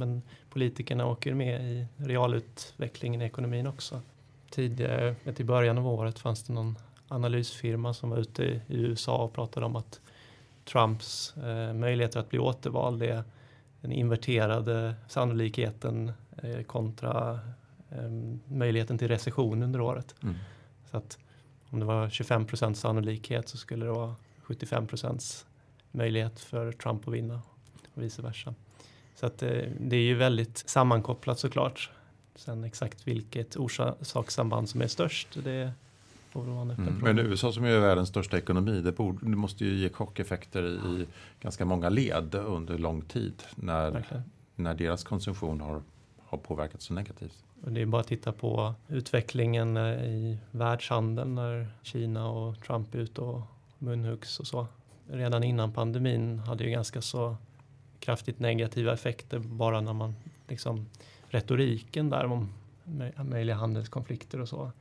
men 0.00 0.22
politikerna 0.50 1.06
åker 1.06 1.34
med 1.34 1.72
i 1.72 1.86
realutvecklingen 1.96 3.22
i 3.22 3.24
ekonomin 3.24 3.66
också. 3.66 4.00
Tidigare, 4.50 5.14
i 5.36 5.44
början 5.44 5.78
av 5.78 5.86
året 5.86 6.18
fanns 6.18 6.42
det 6.42 6.52
någon 6.52 6.78
analysfirma 7.08 7.94
som 7.94 8.10
var 8.10 8.18
ute 8.18 8.44
i 8.44 8.62
USA 8.66 9.16
och 9.16 9.32
pratade 9.32 9.66
om 9.66 9.76
att 9.76 10.00
Trumps 10.64 11.36
eh, 11.36 11.74
möjligheter 11.74 12.20
att 12.20 12.30
bli 12.30 12.38
återvald 12.38 13.02
är 13.02 13.24
den 13.80 13.92
inverterade 13.92 14.94
sannolikheten 15.08 16.12
eh, 16.42 16.62
kontra 16.62 17.40
eh, 17.90 18.10
möjligheten 18.46 18.98
till 18.98 19.08
recession 19.08 19.62
under 19.62 19.80
året. 19.80 20.14
Mm. 20.22 20.34
Så 20.90 20.96
att 20.96 21.18
om 21.70 21.80
det 21.80 21.86
var 21.86 22.08
25 22.08 22.46
procents 22.46 22.80
sannolikhet 22.80 23.48
så 23.48 23.56
skulle 23.56 23.84
det 23.84 23.92
vara 23.92 24.14
75 24.42 24.86
procents 24.86 25.46
möjlighet 25.90 26.40
för 26.40 26.72
Trump 26.72 27.08
att 27.08 27.14
vinna 27.14 27.42
och 27.94 28.02
vice 28.02 28.22
versa. 28.22 28.54
Så 29.20 29.26
att 29.26 29.42
eh, 29.42 29.48
det 29.80 29.96
är 29.96 30.00
ju 30.00 30.14
väldigt 30.14 30.58
sammankopplat 30.58 31.38
såklart. 31.38 31.90
Sen 32.34 32.64
exakt 32.64 33.08
vilket 33.08 33.56
orsakssamband 33.56 34.68
som 34.68 34.82
är 34.82 34.86
störst, 34.86 35.28
det 35.44 35.72
får 36.30 36.42
en 36.42 36.70
öppen 36.70 36.88
mm. 36.88 37.00
Men 37.00 37.18
USA 37.18 37.52
som 37.52 37.64
är 37.64 37.78
världens 37.78 38.08
största 38.08 38.38
ekonomi, 38.38 38.80
det, 38.80 38.92
borde, 38.92 39.18
det 39.22 39.36
måste 39.36 39.64
ju 39.64 39.74
ge 39.74 39.88
chockeffekter 39.88 40.62
i 40.62 41.06
ganska 41.40 41.64
många 41.64 41.88
led 41.88 42.34
under 42.34 42.78
lång 42.78 43.02
tid 43.02 43.42
när, 43.54 44.04
när 44.56 44.74
deras 44.74 45.04
konsumtion 45.04 45.60
har, 45.60 45.82
har 46.26 46.38
påverkats 46.38 46.84
så 46.84 46.94
negativt. 46.94 47.44
Och 47.64 47.72
det 47.72 47.80
är 47.80 47.86
bara 47.86 48.00
att 48.00 48.08
titta 48.08 48.32
på 48.32 48.74
utvecklingen 48.88 49.76
eh, 49.76 50.04
i 50.04 50.38
världshandeln 50.50 51.34
när 51.34 51.68
Kina 51.82 52.30
och 52.30 52.62
Trump 52.66 52.94
är 52.94 52.98
ute 52.98 53.20
och 53.20 53.42
munhuggs 53.78 54.40
och 54.40 54.46
så. 54.46 54.66
Redan 55.08 55.44
innan 55.44 55.72
pandemin 55.72 56.38
hade 56.38 56.64
ju 56.64 56.70
ganska 56.70 57.02
så 57.02 57.36
kraftigt 58.00 58.38
negativa 58.38 58.92
effekter 58.92 59.38
bara 59.38 59.80
när 59.80 59.92
man 59.92 60.14
liksom 60.48 60.86
retoriken 61.28 62.10
där 62.10 62.24
om 62.24 62.48
möjliga 63.24 63.56
handelskonflikter 63.56 64.40
och 64.40 64.48
så. 64.48 64.72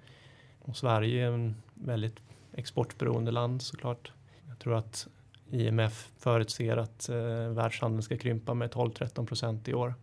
Och 0.60 0.78
Sverige 0.78 1.28
är 1.28 1.32
en 1.32 1.56
väldigt 1.74 2.16
exportberoende 2.54 3.32
land 3.32 3.62
såklart. 3.62 4.12
Jag 4.48 4.60
tror 4.60 4.76
att 4.76 5.08
IMF 5.50 6.12
förutser 6.18 6.78
att 6.78 7.10
eh, 7.10 7.50
världshandeln 7.50 8.04
ska 8.04 8.18
krympa 8.18 8.54
med 8.54 8.72
12-13 8.72 9.26
procent 9.26 9.68
i 9.68 9.74
år. 9.74 9.94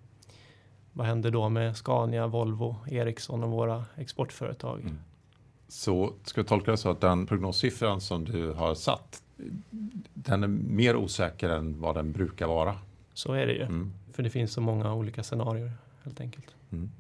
Vad 0.93 1.07
händer 1.07 1.31
då 1.31 1.49
med 1.49 1.77
Scania, 1.77 2.27
Volvo, 2.27 2.77
Ericsson 2.91 3.45
och 3.45 3.51
våra 3.51 3.85
exportföretag? 3.97 4.81
Mm. 4.81 4.99
Så 5.69 6.13
ska 6.25 6.41
jag 6.41 6.49
tolka 6.49 6.71
det 6.71 6.77
så 6.77 6.91
att 6.91 7.01
den 7.01 7.27
prognossiffran 7.27 8.01
som 8.01 8.25
du 8.25 8.53
har 8.53 8.75
satt, 8.75 9.23
den 10.15 10.43
är 10.43 10.49
mer 10.49 10.97
osäker 10.97 11.49
än 11.49 11.81
vad 11.81 11.95
den 11.95 12.13
brukar 12.13 12.47
vara? 12.47 12.79
Så 13.17 13.33
är 13.33 13.47
det 13.47 13.53
ju. 13.53 13.63
Mm. 13.63 13.93
För 14.13 14.23
det 14.23 14.31
finns 14.31 14.53
så 14.53 14.61
många 14.61 14.95
olika 14.95 15.23
scenarier 15.23 15.73
helt 16.03 16.21
enkelt. 16.21 16.55
Mm. 16.71 16.91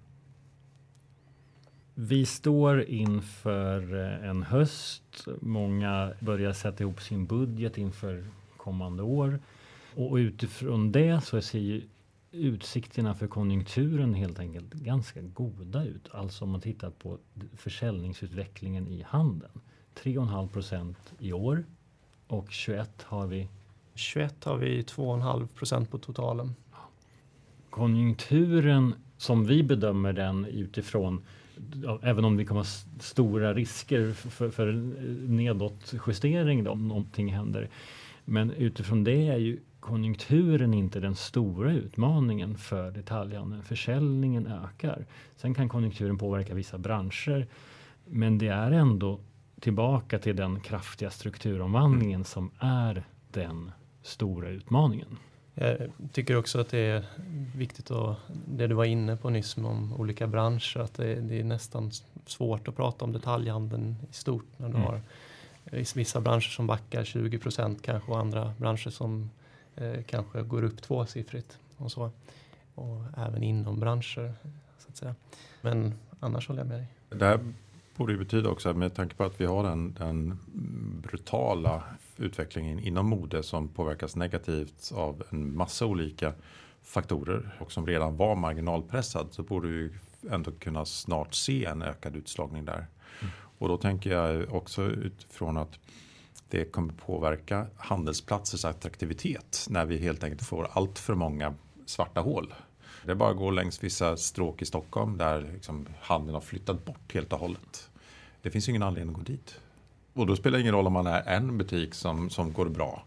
Vi 1.94 2.26
står 2.26 2.82
inför 2.82 3.94
eh, 3.94 4.28
en 4.28 4.42
höst. 4.42 5.26
Många 5.40 6.12
börjar 6.20 6.52
sätta 6.52 6.84
ihop 6.84 7.02
sin 7.02 7.26
budget 7.26 7.78
inför 7.78 8.24
kommande 8.56 9.02
år. 9.02 9.40
Och 9.94 10.14
utifrån 10.14 10.92
det 10.92 11.20
så 11.24 11.42
ser 11.42 11.58
ju 11.58 11.82
utsikterna 12.32 13.14
för 13.14 13.26
konjunkturen 13.26 14.14
helt 14.14 14.38
enkelt 14.38 14.72
ganska 14.72 15.20
goda 15.20 15.84
ut. 15.84 16.08
Alltså 16.12 16.44
om 16.44 16.50
man 16.50 16.60
tittar 16.60 16.90
på 16.90 17.18
försäljningsutvecklingen 17.56 18.88
i 18.88 19.02
handeln. 19.02 19.60
3,5 19.94 20.48
procent 20.48 21.14
i 21.18 21.32
år 21.32 21.64
och 22.26 22.50
21 22.50 23.02
har 23.02 23.26
vi 23.26 23.48
21 23.98 24.44
har 24.44 24.56
vi 24.56 24.82
2,5 24.82 25.46
procent 25.46 25.90
på 25.90 25.98
totalen. 25.98 26.54
Konjunkturen 27.70 28.94
som 29.16 29.44
vi 29.44 29.62
bedömer 29.62 30.12
den 30.12 30.44
utifrån 30.44 31.22
även 32.02 32.24
om 32.24 32.36
det 32.36 32.44
kommer 32.44 32.66
stora 33.02 33.54
risker 33.54 34.12
för, 34.12 34.50
för 34.50 34.72
nedåtjustering 35.28 36.64
då, 36.64 36.70
om 36.70 36.88
någonting 36.88 37.32
händer. 37.32 37.68
Men 38.24 38.50
utifrån 38.50 39.04
det 39.04 39.28
är 39.28 39.36
ju 39.36 39.60
konjunkturen 39.80 40.74
inte 40.74 41.00
den 41.00 41.14
stora 41.14 41.72
utmaningen 41.72 42.58
för 42.58 42.90
detaljhandeln. 42.90 43.62
Försäljningen 43.62 44.46
ökar. 44.46 45.06
Sen 45.36 45.54
kan 45.54 45.68
konjunkturen 45.68 46.18
påverka 46.18 46.54
vissa 46.54 46.78
branscher. 46.78 47.46
Men 48.04 48.38
det 48.38 48.48
är 48.48 48.72
ändå 48.72 49.20
tillbaka 49.60 50.18
till 50.18 50.36
den 50.36 50.60
kraftiga 50.60 51.10
strukturomvandlingen 51.10 52.24
som 52.24 52.50
är 52.58 53.04
den 53.30 53.70
stora 54.06 54.48
utmaningen. 54.48 55.18
Jag 55.54 55.90
tycker 56.12 56.36
också 56.36 56.60
att 56.60 56.68
det 56.68 56.78
är 56.78 57.04
viktigt 57.56 57.90
att, 57.90 58.16
det 58.46 58.66
du 58.66 58.74
var 58.74 58.84
inne 58.84 59.16
på 59.16 59.30
nyss 59.30 59.56
om 59.56 59.92
olika 59.98 60.26
branscher, 60.26 60.78
att 60.78 60.94
det, 60.94 61.14
det 61.14 61.40
är 61.40 61.44
nästan 61.44 61.90
svårt 62.26 62.68
att 62.68 62.76
prata 62.76 63.04
om 63.04 63.12
detaljhandeln 63.12 63.96
i 64.10 64.12
stort 64.12 64.44
när 64.56 64.68
du 64.68 64.74
mm. 64.74 64.86
har 64.86 65.00
vissa 65.94 66.20
branscher 66.20 66.48
som 66.48 66.66
backar 66.66 67.04
20 67.04 67.38
procent 67.38 67.82
kanske 67.82 68.12
och 68.12 68.18
andra 68.18 68.54
branscher 68.58 68.90
som 68.90 69.30
eh, 69.76 70.02
kanske 70.06 70.42
går 70.42 70.64
upp 70.64 70.82
tvåsiffrigt 70.82 71.58
och 71.76 71.92
så. 71.92 72.10
Och 72.74 73.02
även 73.16 73.42
inom 73.42 73.80
branscher 73.80 74.34
så 74.78 74.88
att 74.88 74.96
säga. 74.96 75.14
Men 75.60 75.94
annars 76.20 76.48
håller 76.48 76.60
jag 76.60 76.68
med 76.68 76.78
dig. 76.78 76.86
Det 77.08 77.24
här 77.24 77.40
borde 77.96 78.12
ju 78.12 78.18
betyda 78.18 78.48
också 78.48 78.74
med 78.74 78.94
tanke 78.94 79.14
på 79.14 79.24
att 79.24 79.40
vi 79.40 79.44
har 79.44 79.64
den, 79.64 79.92
den 79.98 80.38
brutala 81.02 81.82
utvecklingen 82.16 82.78
inom 82.78 83.06
mode 83.06 83.42
som 83.42 83.68
påverkas 83.68 84.16
negativt 84.16 84.92
av 84.94 85.22
en 85.30 85.56
massa 85.56 85.86
olika 85.86 86.32
faktorer 86.82 87.56
och 87.60 87.72
som 87.72 87.86
redan 87.86 88.16
var 88.16 88.36
marginalpressad 88.36 89.28
så 89.30 89.42
borde 89.42 89.68
vi 89.68 89.90
ändå 90.30 90.50
kunna 90.50 90.84
snart 90.84 91.34
se 91.34 91.64
en 91.64 91.82
ökad 91.82 92.16
utslagning 92.16 92.64
där. 92.64 92.86
Mm. 93.20 93.32
Och 93.58 93.68
då 93.68 93.76
tänker 93.76 94.10
jag 94.10 94.54
också 94.54 94.82
utifrån 94.82 95.56
att 95.56 95.78
det 96.48 96.64
kommer 96.64 96.92
påverka 96.92 97.66
handelsplatsers 97.76 98.64
attraktivitet 98.64 99.66
när 99.70 99.84
vi 99.86 99.98
helt 99.98 100.24
enkelt 100.24 100.46
får 100.46 100.68
allt 100.72 100.98
för 100.98 101.14
många 101.14 101.54
svarta 101.86 102.20
hål. 102.20 102.54
Det 103.04 103.10
är 103.10 103.14
bara 103.14 103.30
att 103.30 103.36
gå 103.36 103.50
längs 103.50 103.84
vissa 103.84 104.16
stråk 104.16 104.62
i 104.62 104.64
Stockholm 104.64 105.18
där 105.18 105.50
liksom 105.52 105.86
handeln 106.00 106.34
har 106.34 106.40
flyttat 106.40 106.84
bort 106.84 107.14
helt 107.14 107.32
och 107.32 107.38
hållet. 107.38 107.90
Det 108.42 108.50
finns 108.50 108.68
ingen 108.68 108.82
anledning 108.82 109.14
att 109.14 109.18
gå 109.18 109.32
dit. 109.32 109.60
Och 110.16 110.26
då 110.26 110.36
spelar 110.36 110.58
det 110.58 110.62
ingen 110.62 110.74
roll 110.74 110.86
om 110.86 110.92
man 110.92 111.06
är 111.06 111.22
en 111.26 111.58
butik 111.58 111.94
som, 111.94 112.30
som 112.30 112.52
går 112.52 112.68
bra. 112.68 113.04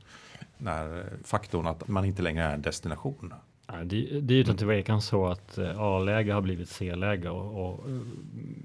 När 0.58 1.06
faktorn 1.24 1.67
att 1.67 1.88
man 1.88 2.06
inte 2.06 2.22
längre 2.22 2.43
är 2.43 2.54
en 2.54 2.62
destination. 2.62 3.34
Det, 3.84 4.19
det 4.22 4.34
är 4.34 4.38
utan 4.38 4.58
tvekan 4.58 5.02
så 5.02 5.28
att 5.28 5.58
eh, 5.58 5.80
A-läge 5.80 6.34
har 6.34 6.41
blivit 6.41 6.69
C-läge 6.69 7.30
och, 7.30 7.65
och, 7.65 7.89
eh, 7.89 8.00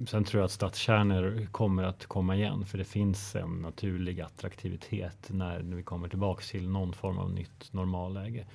sen 0.06 0.24
tror 0.24 0.40
jag 0.40 0.44
att 0.44 0.50
stadskärnor 0.50 1.46
kommer 1.52 1.82
att 1.82 2.06
komma 2.06 2.36
igen 2.36 2.66
för 2.66 2.78
det 2.78 2.84
finns 2.84 3.34
en 3.34 3.62
naturlig 3.62 4.20
attraktivitet 4.20 5.26
när 5.28 5.60
vi 5.60 5.82
kommer 5.82 6.08
tillbaks 6.08 6.50
till 6.50 6.68
någon 6.68 6.92
form 6.92 7.18
av 7.18 7.30
nytt 7.30 7.72
normalläge. 7.72 8.46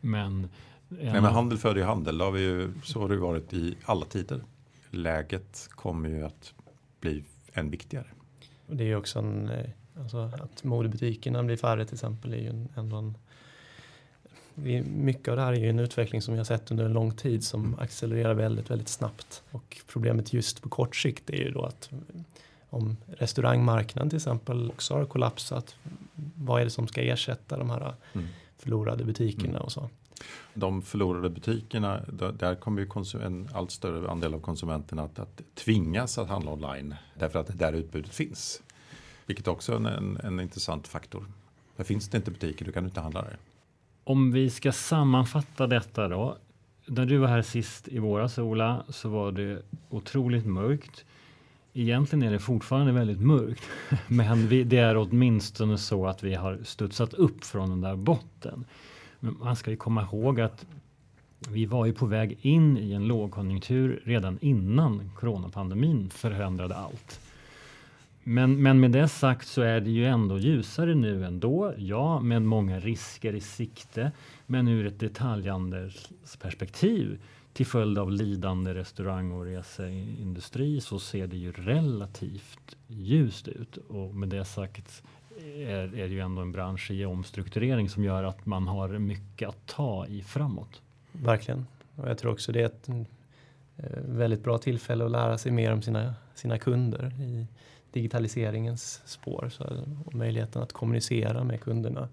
Men, 0.00 0.48
Nej, 0.88 1.12
men 1.12 1.24
handel 1.24 1.58
föder 1.58 1.76
ju 1.76 1.86
handel, 1.86 2.18
det 2.18 2.24
har 2.24 2.32
vi 2.32 2.40
ju, 2.40 2.72
så 2.84 3.00
har 3.00 3.08
det 3.08 3.16
varit 3.16 3.52
i 3.52 3.76
alla 3.84 4.04
tider. 4.04 4.40
Läget 4.90 5.68
kommer 5.70 6.08
ju 6.08 6.24
att 6.24 6.54
bli 7.00 7.24
än 7.52 7.70
viktigare. 7.70 8.06
Och 8.70 8.76
det 8.76 8.84
är 8.84 8.96
också 8.96 9.18
en, 9.18 9.48
eh, 9.48 9.70
alltså 10.00 10.18
att 10.18 10.64
modebutikerna 10.64 11.42
blir 11.42 11.56
färre 11.56 11.84
till 11.84 11.94
exempel 11.94 12.32
är 12.32 12.36
ju 12.36 12.48
en, 12.48 12.68
ändå 12.76 12.96
en 12.96 13.16
mycket 15.04 15.28
av 15.28 15.36
det 15.36 15.42
här 15.42 15.52
är 15.52 15.56
ju 15.56 15.70
en 15.70 15.78
utveckling 15.78 16.22
som 16.22 16.34
vi 16.34 16.38
har 16.38 16.44
sett 16.44 16.70
under 16.70 16.84
en 16.84 16.92
lång 16.92 17.12
tid 17.12 17.44
som 17.44 17.78
accelererar 17.78 18.34
väldigt, 18.34 18.70
väldigt 18.70 18.88
snabbt. 18.88 19.42
Och 19.50 19.80
problemet 19.86 20.32
just 20.32 20.62
på 20.62 20.68
kort 20.68 20.96
sikt 20.96 21.30
är 21.30 21.36
ju 21.36 21.50
då 21.50 21.62
att 21.62 21.90
om 22.70 22.96
restaurangmarknaden 23.06 24.10
till 24.10 24.16
exempel 24.16 24.70
också 24.70 24.94
har 24.94 25.04
kollapsat, 25.04 25.76
vad 26.34 26.60
är 26.60 26.64
det 26.64 26.70
som 26.70 26.88
ska 26.88 27.00
ersätta 27.00 27.56
de 27.56 27.70
här 27.70 27.94
mm. 28.12 28.26
förlorade 28.58 29.04
butikerna 29.04 29.48
mm. 29.48 29.62
och 29.62 29.72
så? 29.72 29.88
De 30.54 30.82
förlorade 30.82 31.30
butikerna, 31.30 32.00
där 32.38 32.54
kommer 32.54 32.80
ju 32.80 33.22
en 33.22 33.48
allt 33.54 33.70
större 33.70 34.10
andel 34.10 34.34
av 34.34 34.40
konsumenterna 34.40 35.02
att, 35.02 35.18
att 35.18 35.42
tvingas 35.54 36.18
att 36.18 36.28
handla 36.28 36.52
online 36.52 36.94
därför 37.18 37.38
att 37.38 37.46
det 37.46 37.52
där 37.52 37.72
utbudet 37.72 38.14
finns. 38.14 38.62
Vilket 39.26 39.48
också 39.48 39.72
är 39.72 39.76
en, 39.76 39.86
en, 39.86 40.16
en 40.16 40.40
intressant 40.40 40.88
faktor. 40.88 41.24
För 41.76 41.84
finns 41.84 42.08
det 42.08 42.16
inte 42.16 42.30
butiker, 42.30 42.64
då 42.64 42.72
kan 42.72 42.82
du 42.82 42.88
inte 42.88 43.00
handla 43.00 43.22
där. 43.22 43.36
Om 44.04 44.32
vi 44.32 44.50
ska 44.50 44.72
sammanfatta 44.72 45.66
detta 45.66 46.08
då. 46.08 46.36
När 46.86 47.06
du 47.06 47.16
var 47.16 47.28
här 47.28 47.42
sist 47.42 47.88
i 47.88 47.98
våras 47.98 48.38
Ola 48.38 48.84
så 48.88 49.08
var 49.08 49.32
det 49.32 49.62
otroligt 49.88 50.46
mörkt. 50.46 51.04
Egentligen 51.72 52.22
är 52.22 52.32
det 52.32 52.38
fortfarande 52.38 52.92
väldigt 52.92 53.20
mörkt, 53.20 53.62
men 54.06 54.48
vi, 54.48 54.64
det 54.64 54.78
är 54.78 54.96
åtminstone 54.96 55.78
så 55.78 56.06
att 56.06 56.22
vi 56.22 56.34
har 56.34 56.58
studsat 56.64 57.14
upp 57.14 57.44
från 57.44 57.70
den 57.70 57.80
där 57.80 57.96
botten. 57.96 58.64
Men 59.20 59.36
man 59.38 59.56
ska 59.56 59.70
ju 59.70 59.76
komma 59.76 60.02
ihåg 60.02 60.40
att 60.40 60.66
vi 61.48 61.66
var 61.66 61.86
ju 61.86 61.92
på 61.92 62.06
väg 62.06 62.38
in 62.42 62.78
i 62.78 62.92
en 62.92 63.08
lågkonjunktur 63.08 64.02
redan 64.04 64.38
innan 64.40 65.10
coronapandemin 65.16 66.10
förändrade 66.10 66.76
allt. 66.76 67.20
Men, 68.24 68.62
men 68.62 68.80
med 68.80 68.90
det 68.90 69.08
sagt 69.08 69.48
så 69.48 69.62
är 69.62 69.80
det 69.80 69.90
ju 69.90 70.06
ändå 70.06 70.38
ljusare 70.38 70.94
nu 70.94 71.24
ändå. 71.24 71.74
Ja, 71.76 72.20
med 72.20 72.42
många 72.42 72.80
risker 72.80 73.34
i 73.34 73.40
sikte, 73.40 74.12
men 74.46 74.68
ur 74.68 74.86
ett 74.86 75.00
detaljhandelsperspektiv 75.00 77.18
till 77.52 77.66
följd 77.66 77.98
av 77.98 78.12
lidande 78.12 78.74
restaurang 78.74 79.32
och 79.32 79.44
reseindustri 79.44 80.80
så 80.80 80.98
ser 80.98 81.26
det 81.26 81.36
ju 81.36 81.52
relativt 81.52 82.76
ljust 82.86 83.48
ut. 83.48 83.76
Och 83.76 84.14
med 84.14 84.28
det 84.28 84.44
sagt 84.44 85.02
är, 85.40 85.98
är 85.98 86.08
det 86.08 86.14
ju 86.14 86.20
ändå 86.20 86.42
en 86.42 86.52
bransch 86.52 86.90
i 86.90 87.04
omstrukturering 87.04 87.88
som 87.88 88.04
gör 88.04 88.24
att 88.24 88.46
man 88.46 88.66
har 88.66 88.88
mycket 88.88 89.48
att 89.48 89.66
ta 89.66 90.06
i 90.06 90.22
framåt. 90.22 90.82
Verkligen. 91.12 91.66
Och 91.96 92.08
jag 92.08 92.18
tror 92.18 92.32
också 92.32 92.52
det 92.52 92.60
är 92.60 92.66
ett 92.66 92.88
eh, 92.88 94.00
väldigt 94.04 94.44
bra 94.44 94.58
tillfälle 94.58 95.04
att 95.04 95.10
lära 95.10 95.38
sig 95.38 95.52
mer 95.52 95.72
om 95.72 95.82
sina, 95.82 96.14
sina 96.34 96.58
kunder 96.58 97.12
i 97.20 97.46
digitaliseringens 97.92 99.02
spår. 99.04 99.48
Så, 99.52 99.84
och 100.04 100.14
möjligheten 100.14 100.62
att 100.62 100.72
kommunicera 100.72 101.44
med 101.44 101.60
kunderna 101.60 102.08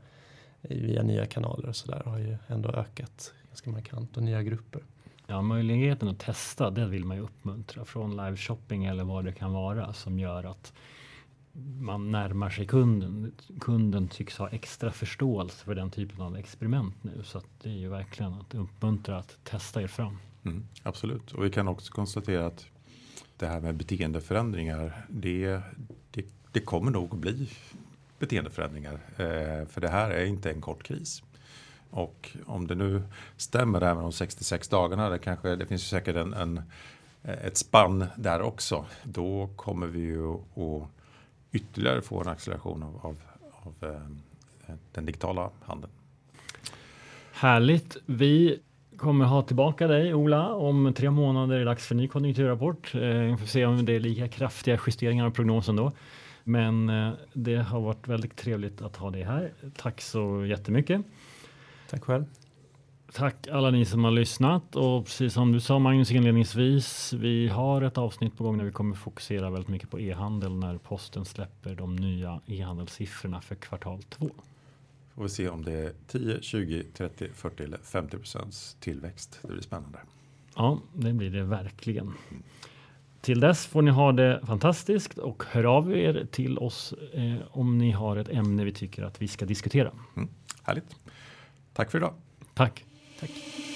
via 0.62 1.04
nya 1.04 1.26
kanaler 1.26 1.70
och 1.70 1.76
så 1.76 1.92
där 1.92 2.04
har 2.06 2.18
ju 2.18 2.38
ändå 2.48 2.70
ökat 2.70 3.34
ganska 3.50 3.70
markant 3.70 4.18
och 4.18 4.24
nya 4.24 4.44
grupper. 4.44 4.82
Ja, 5.28 5.42
möjligheten 5.42 6.08
att 6.08 6.20
testa, 6.20 6.70
det 6.70 6.86
vill 6.86 7.06
man 7.06 7.18
ju 7.18 7.24
uppmuntra 7.24 7.86
från 7.86 8.12
live 8.12 8.38
shopping 8.38 8.86
eller 8.86 9.04
vad 9.04 9.26
det 9.26 9.32
kan 9.32 9.54
vara 9.54 9.94
som 9.94 10.20
gör 10.20 10.44
att 10.44 10.74
man 11.80 12.12
närmar 12.12 12.50
sig 12.50 12.66
kunden. 12.66 13.32
Kunden 13.60 14.08
tycks 14.08 14.38
ha 14.38 14.50
extra 14.50 14.92
förståelse 14.92 15.66
för 15.66 15.76
den 15.76 15.92
typen 15.92 16.22
av 16.22 16.38
experiment 16.38 16.96
nu. 17.02 17.24
Så 17.24 17.42
det 17.62 17.70
är 17.70 17.74
ju 17.74 17.90
verkligen 17.90 18.34
att 18.34 18.56
uppmuntra 18.56 19.18
att 19.18 19.38
testa 19.44 19.82
er 19.82 19.88
fram. 19.88 20.18
Mm, 20.46 20.68
absolut, 20.84 21.32
och 21.32 21.46
vi 21.46 21.50
kan 21.50 21.68
också 21.68 21.94
konstatera 21.94 22.46
att 22.46 22.66
det 23.38 23.48
här 23.48 23.62
med 23.62 23.76
beteendeförändringar, 23.76 25.06
det, 25.10 25.62
det, 26.12 26.26
det 26.52 26.60
kommer 26.60 26.92
nog 26.92 27.14
att 27.14 27.20
bli 27.20 27.50
beteendeförändringar. 28.20 28.94
Eh, 28.94 29.68
för 29.68 29.82
det 29.82 29.90
här 29.90 30.12
är 30.12 30.26
inte 30.26 30.52
en 30.52 30.62
kort 30.62 30.84
kris. 30.84 31.24
Och 31.90 32.38
om 32.46 32.68
det 32.68 32.76
nu 32.76 33.04
stämmer 33.38 33.80
det 33.80 33.86
här 33.86 33.96
med 33.96 34.04
de 34.04 34.12
66 34.12 34.68
dagarna, 34.68 35.10
det, 35.10 35.20
kanske, 35.20 35.56
det 35.56 35.66
finns 35.66 35.88
säkert 35.88 36.16
en, 36.16 36.34
en, 36.34 36.62
ett 37.24 37.58
spann 37.58 38.06
där 38.18 38.42
också. 38.42 38.86
Då 39.04 39.50
kommer 39.56 39.88
vi 39.88 40.00
ju 40.00 40.34
att 40.34 40.90
ytterligare 41.58 42.02
få 42.02 42.22
en 42.22 42.28
acceleration 42.28 42.84
av, 42.84 43.00
av, 43.06 43.18
av 43.64 43.90
eh, 43.90 44.76
den 44.92 45.06
digitala 45.06 45.50
handeln. 45.66 45.92
Härligt. 47.32 47.98
Vi 48.06 48.60
kommer 48.98 49.26
ha 49.26 49.42
tillbaka 49.42 49.88
dig 49.88 50.14
Ola 50.14 50.54
om 50.54 50.94
tre 50.94 51.10
månader. 51.10 51.56
är 51.56 51.60
det 51.60 51.66
dags 51.66 51.88
för 51.88 51.96
ny 51.96 52.08
konjunkturrapport. 52.08 52.96
Eh, 52.96 53.02
vi 53.02 53.38
får 53.40 53.46
se 53.46 53.66
om 53.66 53.86
det 53.86 53.94
är 53.94 54.00
lika 54.00 54.28
kraftiga 54.28 54.80
justeringar 54.88 55.26
av 55.26 55.32
prognosen 55.32 55.76
då. 55.76 55.92
Men 56.44 56.90
eh, 56.90 57.14
det 57.34 57.56
har 57.56 57.82
varit 57.82 58.08
väldigt 58.08 58.36
trevligt 58.36 58.82
att 58.82 58.96
ha 58.96 59.10
dig 59.12 59.24
här. 59.24 59.54
Tack 59.78 60.02
så 60.02 60.46
jättemycket. 60.46 61.02
Tack 61.90 62.04
själv. 62.04 62.26
Tack 63.14 63.48
alla 63.48 63.72
ni 63.72 63.86
som 63.86 64.04
har 64.04 64.12
lyssnat 64.12 64.76
och 64.76 65.06
precis 65.06 65.34
som 65.34 65.52
du 65.52 65.60
sa 65.60 65.80
Magnus 65.80 66.12
inledningsvis. 66.12 67.14
Vi 67.14 67.48
har 67.48 67.82
ett 67.82 67.98
avsnitt 67.98 68.38
på 68.38 68.44
gång 68.44 68.58
där 68.58 68.66
vi 68.66 68.72
kommer 68.72 68.96
fokusera 68.96 69.50
väldigt 69.50 69.70
mycket 69.70 69.90
på 69.90 70.00
e-handel 70.00 70.56
när 70.56 70.78
posten 70.78 71.26
släpper 71.26 71.76
de 71.76 71.96
nya 71.96 72.42
e-handelssiffrorna 72.46 73.42
för 73.42 73.56
kvartal 73.56 74.04
två. 74.04 74.30
Får 75.16 75.24
vi 75.24 75.30
se 75.30 75.50
om 75.50 75.64
det 75.64 75.74
är 75.74 75.94
10, 76.08 76.42
20, 76.42 76.84
30, 76.84 77.30
40 77.34 77.64
eller 77.64 77.78
50 77.78 78.18
procents 78.18 78.78
tillväxt. 78.80 79.40
Det 79.42 79.48
blir 79.48 79.62
spännande. 79.62 80.00
Ja, 80.56 80.80
det 80.94 81.14
blir 81.14 81.30
det 81.30 81.44
verkligen. 81.44 82.14
Till 83.22 83.40
dess 83.40 83.66
får 83.66 83.82
ni 83.82 83.92
ha 83.92 84.12
det 84.12 84.42
fantastiskt 84.46 85.18
och 85.18 85.44
hör 85.48 85.64
av 85.64 85.98
er 85.98 86.28
till 86.32 86.58
oss 86.58 86.94
eh, 87.14 87.36
om 87.52 87.78
ni 87.78 87.92
har 87.92 88.18
ett 88.18 88.30
ämne 88.30 88.64
vi 88.64 88.74
tycker 88.74 89.04
att 89.04 89.22
vi 89.22 89.28
ska 89.28 89.46
diskutera. 89.46 89.92
Mm, 90.16 90.30
härligt. 90.64 90.96
Tack 91.74 91.92
för 91.92 91.98
idag. 91.98 92.14
Tack. 92.54 92.87
Tack. 93.20 93.67